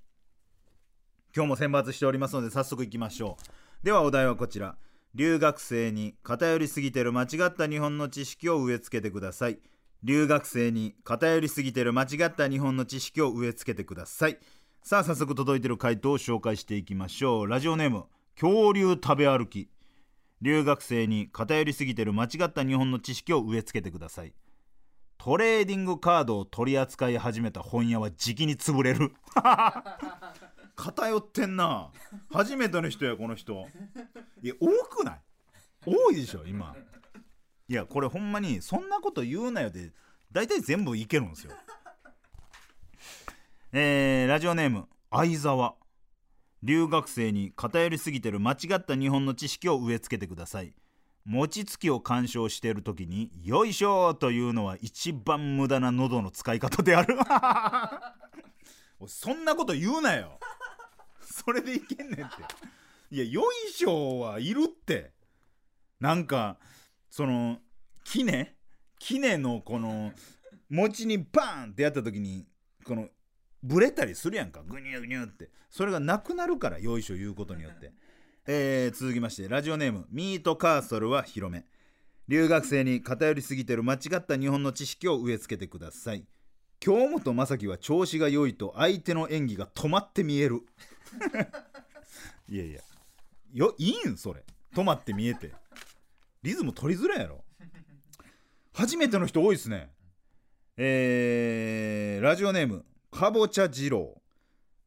[1.35, 3.37] 今日も選抜しておりますので早速いきましょ
[3.83, 3.85] う。
[3.85, 4.77] ではお題はこちら。
[5.15, 9.59] 留学生に偏りすぎてる間違った日本の知識を植え付けてください。
[10.03, 14.39] 留学生に偏りすぎてる間違った日本の知識を植え付けてください。
[14.83, 17.47] さあ早速届いてる回答を紹介していきましょう。
[17.47, 18.05] ラジオネーム
[18.41, 19.69] 恐竜食べ歩き。
[20.43, 24.35] 留学生に偏りすぎてる間違った日本の知識を植え付けてください。
[25.19, 29.13] トレーディングカードを取り扱い始めた本屋はじきに潰れる。
[30.77, 31.91] 偏ってんな。
[32.31, 33.67] 初めての人やこの人。
[34.43, 35.21] いや多くない？
[35.87, 36.77] 多いでしょ今。
[37.69, 39.93] いやこれほんまにそんなこと言うなよで
[40.31, 41.53] 大体全部いけるんですよ。
[43.73, 45.75] えーラジオネーム相沢。
[46.67, 50.75] 留学生に偏りすぎてる間違った日本の知識を植え付けてください。
[51.25, 57.17] 餅つきを鑑賞している時に「よいしょ!」というのは一番無駄な喉の使い方である。
[59.07, 60.41] そんなこと言うなよ。
[61.21, 62.43] それでいけんねんって。
[63.11, 65.13] いやよいしょはいるって。
[66.01, 66.59] なんか
[67.09, 67.61] その
[68.03, 68.57] キネ
[68.99, 70.13] キネのこの
[70.69, 72.45] 餅にバーンってやった時に
[72.85, 73.09] この
[73.67, 74.63] ブレたりするやんか。
[74.63, 75.51] グニュグニュって。
[75.71, 77.93] それがなくなるからよいしょ言うことによって。
[78.47, 81.65] えー続きましてラジオネームミートカーソルは広め。
[82.29, 86.25] 留学生に偏りすぎてる間違った日本の知識を植え付けてください。
[86.79, 90.61] 京本正樹は調子が良いと相手の演技が止まって見える。
[92.49, 92.81] いやいや。
[93.53, 94.45] よいいんそれ。
[94.75, 95.53] 止まって見えて。
[96.43, 97.45] リズム取りづらいやろ。
[98.73, 99.91] 初めての人多いですね。
[100.77, 102.85] えーラジオネーム
[103.17, 104.21] かぼちゃ二郎。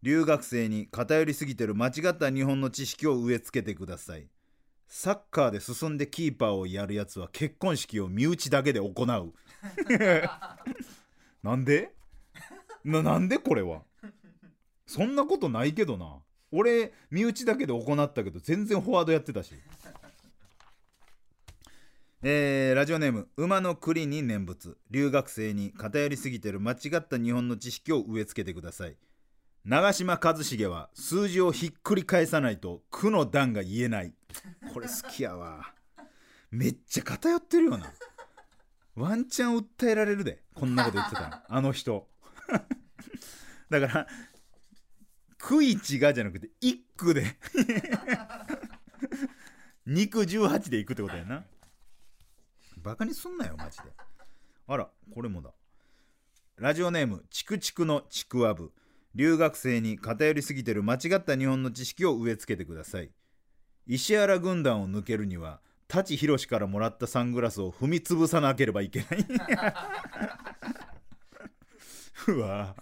[0.03, 4.27] 留学生に偏りすぎてる間違った日本の知識を植え付けてください。
[4.87, 9.33] サッカーで進んでキーパーをやるやつは結婚式を身内だけで行う。
[11.41, 11.91] なんで？
[12.85, 13.81] ななんでこれは？
[14.85, 16.19] そんなことないけどな。
[16.51, 19.55] 俺身内だけで行ったけど全然フォワードやってたし。
[22.21, 24.75] えーラジオネーム馬の栗に念仏。
[24.91, 28.97] 留学生に偏りすぎてる間違った日本の知識を植え付けてください。
[29.63, 34.13] 長嶋一茂は数字をひっくり返さないと苦の段が言えない。
[34.73, 35.73] これ好きやわ。
[36.51, 37.89] めっちゃ偏ってるよな。
[38.95, 42.09] ワンチャン訴えられるでこんなこと言ってたらあの人。
[43.69, 44.07] だから
[45.37, 47.37] クイチがじゃなくて一句で。
[49.85, 51.45] 肉18でいくってことやな。
[52.81, 53.85] バカにすんなよマジで。
[54.67, 55.51] あらこれもだ。
[56.57, 58.71] ラジオネームチクチクのちくわぶ。
[59.15, 63.09] 留学生に偏りすぎてる間違った日本の知識を植え付けてください。
[63.87, 69.25] 石原軍団を抜けるには舘ひろしからもらったサングラスを踏み潰さなければいけない。
[72.27, 72.75] うわ。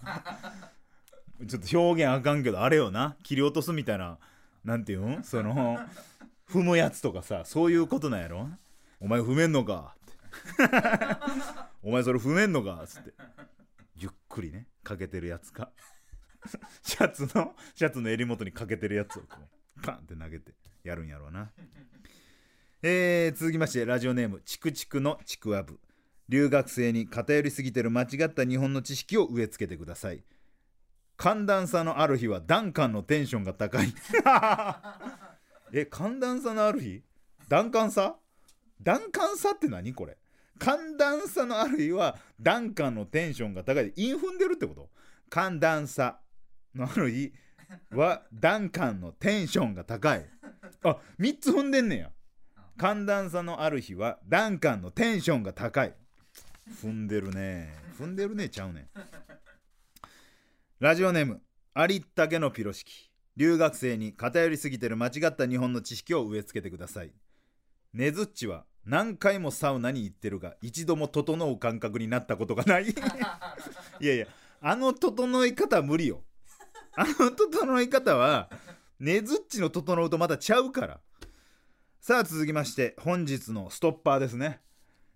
[1.48, 3.16] ちょっと表現あかんけどあれよな。
[3.24, 4.18] 切り落とすみたいな
[4.66, 5.24] なんていうん？
[5.24, 5.80] その
[6.50, 8.50] 踏むやつとかさそういうことなんやろ？
[9.00, 9.96] お前踏めんのか。
[9.96, 10.74] っ て
[11.84, 12.84] お前それ踏めんのか。
[12.88, 13.14] つって。
[13.96, 14.68] ゆっくりね。
[14.84, 15.72] かけてるやつか。
[16.82, 19.38] シャツのシャツの襟元にかけてるやつをこ
[19.78, 21.52] うパンって投げてやるんやろうな。
[22.82, 25.80] えー、続きましてラジオネームチクチクのちくわぶ。
[26.30, 30.24] 留学生に偏りすぎてる間違った日本の知識を植え付けてください。
[31.16, 33.94] 寒暖差のある日はダンカンのテンションが高い。
[35.74, 37.04] え寒暖差のある日？
[37.48, 38.18] 暖寒差？
[38.82, 40.18] 暖寒差って何これ？
[40.60, 44.90] 寒暖差のある日はダンカンのテンションが高い韻踏んでるってこと？
[45.30, 46.20] 寒暖差
[46.74, 47.34] のある日
[47.92, 50.26] はダンカンのテンションが高い。
[50.84, 52.12] あ3つ踏んでんねや。
[52.78, 55.94] 寒暖差のある日はダンカンのテンションが高い。
[56.84, 57.74] 踏んでるね。
[58.00, 58.82] 踏んでるねちゃうね。
[58.82, 58.88] ん
[60.80, 61.42] ラジオネーム
[61.74, 63.12] ありったけのピロシキ。
[63.36, 67.12] 留学生に偏りすぎてる間違った日本の知識を植え付けてください。
[67.94, 72.88] ねずっちは何回もサウナに行ってるが一度も整う感覚になったことがない。
[74.00, 74.28] いやいや
[74.62, 76.24] あの整い方は無理よ。
[76.96, 78.50] あの整い方は
[79.00, 81.00] ねずっちの整うとまたちゃうから。
[82.00, 84.62] さあ続きまして本日のストッパーですね。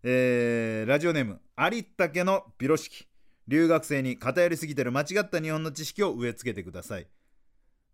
[0.03, 3.07] えー、ラジオネームありったけのピロシキ。
[3.47, 7.07] 留学生に偏りすぎてる間違った日本の知識を植え付けてください。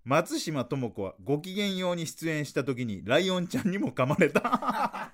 [0.07, 4.41] 松島智子はご機嫌ように出演した時にライオンちゃんにも噛まれた。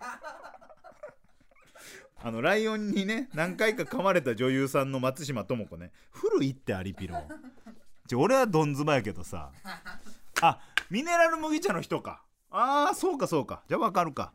[2.22, 5.92] あのライオンにね何回か噛まれた女優さんの松島智子ね。
[6.12, 7.28] 古いってアリピロ
[8.08, 9.52] ちょ俺はどんずばやけどさ。
[10.42, 10.60] あ
[10.92, 12.22] ミネラル麦茶の人か。
[12.52, 13.64] ああそうかそうか。
[13.68, 14.32] じゃあわかるか。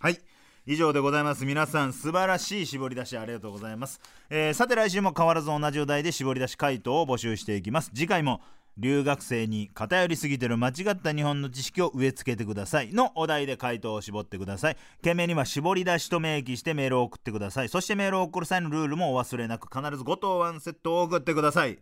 [0.00, 0.20] はい。
[0.66, 1.44] 以上でございます。
[1.44, 4.00] 皆さん素晴らしい絞り出しありがとうございます、
[4.30, 7.92] えーさて来週も変わらず同じお題で絞り出し回答を募集していきます。
[7.94, 8.40] 次回も
[8.76, 12.92] 留学生に偏りすぎてる間違った日本の知識を植え付けてください。
[12.92, 14.76] のお題で回答を絞ってください。
[15.02, 17.68] 件名には絞り出しと明記してメールを送ってください。
[17.68, 21.78] そしてメールを送る際のルールもお忘れなく必ず5等ワンセットを送ってください。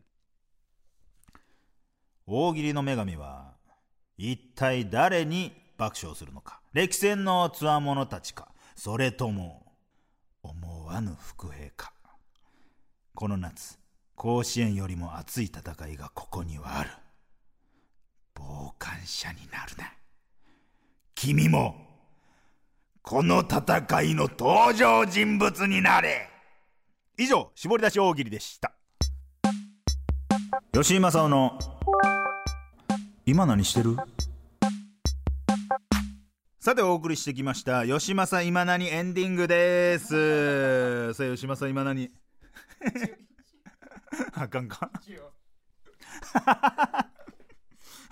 [2.27, 3.55] 大喜利の女神は
[4.19, 6.61] 一体誰に爆笑するのか。
[6.75, 8.49] 歴戦のつわものたちか。
[8.77, 9.73] それとも
[10.43, 11.93] 思わぬ伏兵か。
[13.15, 13.82] この夏
[14.23, 16.91] 甲子園よりも熱い戦いがここにはある。
[18.39, 19.93] 傍観者になるな。
[21.17, 21.75] 君も
[23.03, 26.31] この戦いの登場人物になれ。
[27.19, 28.73] 以上絞り出し大喜利でした。
[30.73, 31.59] 吉井正夫の
[33.27, 33.97] 今何してる？
[36.61, 41.13] さてお送りしてきました吉正今何エンディングです。
[41.13, 42.09] さあ吉正今何？
[44.35, 44.91] あかんか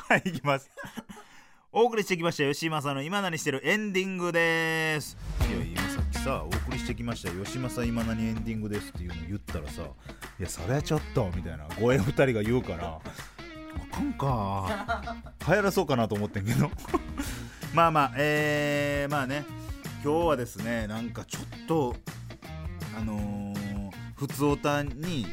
[0.09, 0.71] はい行きます。
[1.73, 3.61] お送りしてきました吉正の今何してる？
[3.65, 5.17] エンディングです。
[5.49, 16.71] いや今さっきさお送りしてきました吉正今何エンディングですっていうの言ったらさいやそれはちょっとみたいな護衛二人が言うからあかんか流行らそうかなと思ってんけど。
[17.73, 19.45] まあまあえー、まあね。
[20.03, 21.95] 今日はですねなんかちょっと
[22.99, 25.27] あのー、普通おたに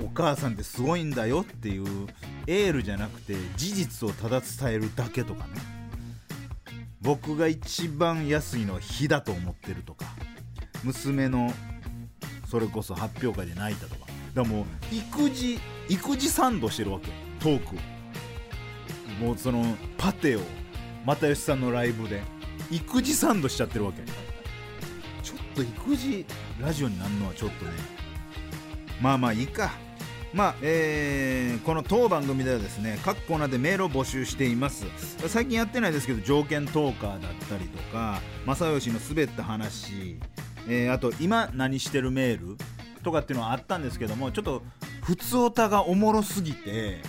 [0.00, 2.06] お母さんってすごいんだよっていう
[2.46, 5.54] エールじゃなくて事実をただ伝えるだけとかね。
[7.00, 10.06] 僕が一番安いのは火だと思ってるとか。
[10.84, 11.52] 娘の
[12.48, 14.06] それこそ発表会で泣いたとか。
[14.34, 17.08] だからもう育児育児サンドしてるわけ。
[17.40, 17.76] トーク
[19.20, 20.40] もうそのパテを
[21.04, 22.22] 又吉さんのライブで。
[22.70, 24.02] 育児サンドしちゃってるわけ。
[25.22, 26.26] ちょっと育児
[26.60, 27.70] ラジオになるのはちょっとね。
[29.00, 29.70] まあまあいいか。
[30.36, 34.84] まあえーこの当番組ではですね各コーナーでメールを募集しています。
[35.28, 40.18] 最近やってないですけど条件トーカーだったりとか正義の滑った話、
[40.68, 42.58] えーあと今何してるメール
[43.02, 44.62] とかっていうのはあったんですけどもちょっと
[45.02, 47.00] 普通オタがおもろすぎて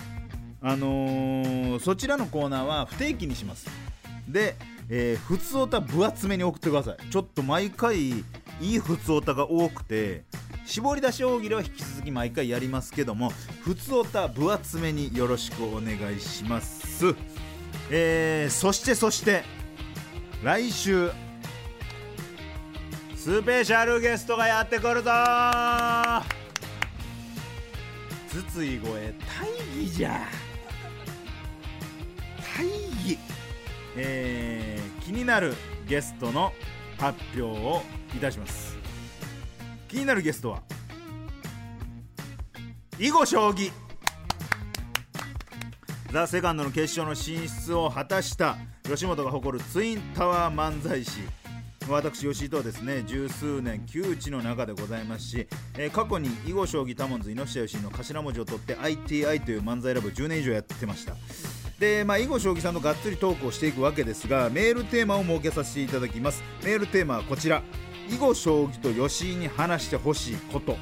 [0.62, 3.68] あのーそちらのコーナーは不定期にします。
[4.26, 4.56] で、
[4.88, 7.10] えー、普通オタ分厚めに送ってください。
[7.10, 8.24] ちょっと毎回い
[8.62, 10.24] い普通オタが多くて
[10.68, 13.30] 絞り出し大喜利は引き続き毎回やりますけども
[13.62, 17.16] 普通オタ分厚めによろしくお願いします。
[17.90, 19.44] えー、そしてそして
[20.44, 21.10] 来週
[23.16, 25.10] スペシャルゲストがやってくるぞ。
[28.28, 30.20] 筒井声大義じゃ。
[32.58, 32.66] 大
[33.08, 33.18] 義。
[33.96, 35.54] えー、気になる
[35.86, 36.52] ゲストの
[36.98, 37.82] 発表を
[38.14, 38.67] いたします。
[39.88, 40.62] 気になるゲストは
[42.98, 43.70] 囲碁将棋。
[46.12, 51.20] ザ・セカンドの決勝の進出を果たした吉本が誇るツインタワー漫才師。
[51.88, 55.46] 私吉井とはですね十数年旧知の中でございますし、
[55.78, 61.14] えー過去に囲碁将棋タモンズ猪下義井の頭文字を取って ITI という漫才ラブを10年以上やってました。
[61.78, 66.42] で、まあ、囲碁将棋さんとがっつりトークをしていくわけですがメールテーマを設けさせていただきます。
[66.64, 67.62] メールテーマはこちら。
[68.08, 70.76] 囲碁将棋と吉井に話してほしいこと。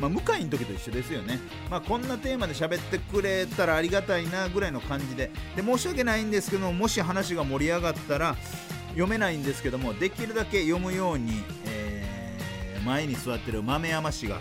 [0.00, 1.38] まあ、向井の時と一緒ですよね、
[1.70, 5.30] まあ、こんなテーマで喋ってくれたらありがたいなぐらいの感じで。
[5.54, 8.34] で申し訳ないんですけどもし話が盛り上がったら
[8.88, 12.02] 読めないんですけどもできるだけ読むように、えー
[12.82, 14.40] 前に座ってる豆山氏が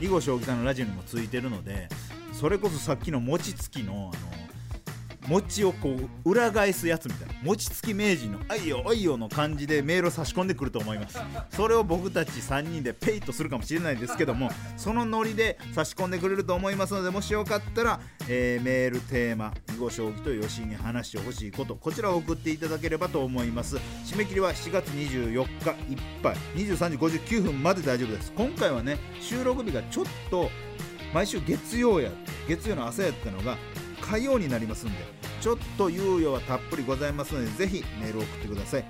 [0.00, 1.88] 囲碁将棋さんのラジオにもついてるので
[2.32, 4.47] それこそさっきの餅つきのあの
[5.28, 7.34] 餅をこう裏返すやつみたいな。
[7.42, 11.18] 餅つき名人の「あいよあいよ」の感じでメールを差し込んでくると思います。
[11.50, 23.76] それを僕たち3人でペイとするかもしれないですけどもそのノリで差し込んでくれると思いますのでもしよかったら、えーメールテーマ囲碁将棋と吉井に話してほしいことこちらを送っていただければと思います。
[24.04, 26.36] 締め切りは7月24日いっぱい。
[26.56, 28.32] 23時59分まで大丈夫です。
[28.36, 30.50] 今回はね収録日がちょっと
[31.12, 32.10] 毎週月曜や
[32.48, 33.56] 月曜の朝やったのが
[34.00, 38.84] 火曜になりますんでちょっと猶予はたっぷりございますのでぜひメール送ってください。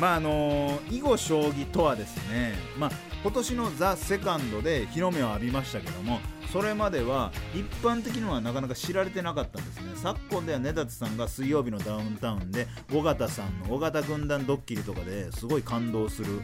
[0.00, 2.90] まああの囲碁将棋とはですねまあ
[3.22, 6.20] 今年の「ザ・セカンドで日の目を浴びましたけども
[6.52, 9.92] それまでは一般的にはなかなか知られてなかったんですね。
[9.94, 16.40] 昨今では根建さんが水曜日のダウンタウンで尾形さんの尾形軍団ドッキリとかですごい感動する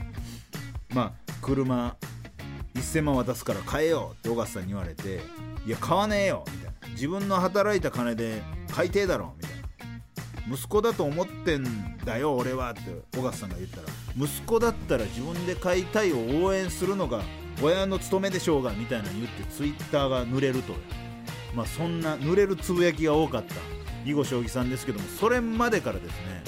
[0.94, 1.96] まあ車
[2.74, 5.20] 1000万渡すから買えよって尾形さんに言われて
[5.66, 6.70] いや買わねえよみたいな。
[6.90, 9.50] 自分の働いた金で買いてえだろみたい
[10.48, 12.80] な息子だと思ってんだよ俺はって
[13.18, 13.82] 尾形さんが言ったら
[14.16, 17.22] 息子だったら自分で買いたいを応援するのが
[17.62, 20.74] 親の務めでしょうがみたいなの言ってツイッターが濡れると
[21.54, 23.80] まあそんな濡れるつぶやきが多かった。
[24.04, 26.42] 囲碁将棋さんですけどもそれまでからですね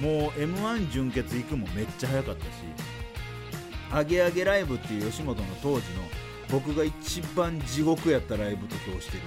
[0.00, 2.48] もう m 1準決行くもめっちゃ早かったし
[3.92, 6.02] アゲアゲライブっていう吉本の当時の
[6.50, 9.22] 僕が一番地獄やったライブと評してる。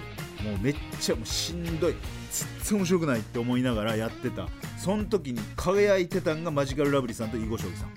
[0.46, 1.96] もうめっちゃもうしんどい
[2.32, 4.48] 全然面白くないって思いながらやってた。
[4.78, 7.89] その時に輝いてたんがマジカルラブリーさんと囲碁将棋さん。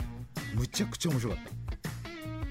[0.54, 1.44] むちゃくちゃ面白かっ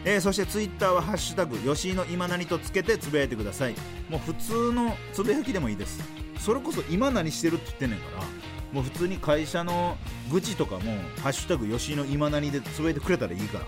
[0.03, 3.75] えーそしてツイッターは「ハッシュタグ吉井の今何」とつけてつぶやいてください。
[4.09, 6.01] もう普通のつぶやきでもいいです。
[6.39, 8.23] それこそ今何してるって言ってんねんから
[8.73, 9.97] もう普通に会社の
[10.31, 13.65] 愚痴とかも「ハッシュタグ吉井の今何」でつぶやいてくれたらいいから。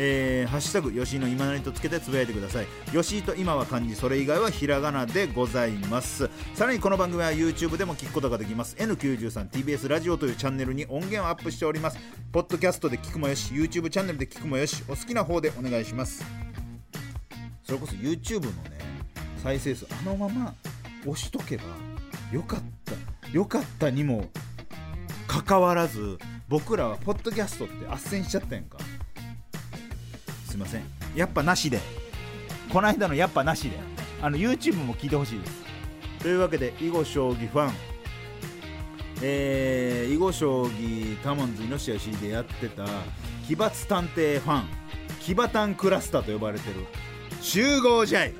[0.00, 2.66] えーハッシュタグ吉井の今何とつけてつぶやいてください。
[2.92, 6.30] 吉井と今は漢字それ以外はひらがなでございます。
[6.54, 8.76] さらにこの番組は YouTube でも聞くことができます。
[8.76, 11.98] N93TBS ラジオというチャンネルに音源をアップしております。
[12.30, 16.24] ポッドキャストで聞くもよし YouTube チャンネルで聞くもよしお好きな方でお願いします。
[17.64, 18.78] それこそ YouTube のね
[19.42, 20.54] 再生数あのまま
[21.06, 21.64] 押しとけば
[22.32, 23.28] よかった。
[23.32, 24.30] よかったにも
[25.26, 26.18] かかわらず
[26.48, 28.78] 僕らはポッドキャストって斡旋しちゃったやんか。
[30.48, 30.82] すいません。
[31.14, 31.78] やっぱなしで。
[32.72, 33.76] この間のやっぱなしで。
[34.22, 35.52] あの YouTube も聞いてほしいです。
[36.20, 37.72] というわけで囲碁将棋ファン。
[39.22, 42.84] えー囲碁将棋タモンズイノシシでやってた
[43.46, 44.64] 奇抜探偵ファン。
[45.20, 46.86] キバタンクラスターと呼ばれてる。
[47.42, 48.34] 集合ジャイ。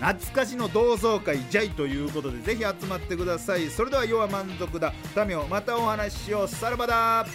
[0.00, 3.70] 懐かしの同窓会ジャイということでぜひ集まってください。
[3.70, 4.92] それでは世は満足だ。
[5.26, 6.48] 民をまたお話ししよう。
[6.48, 7.26] さらばだ。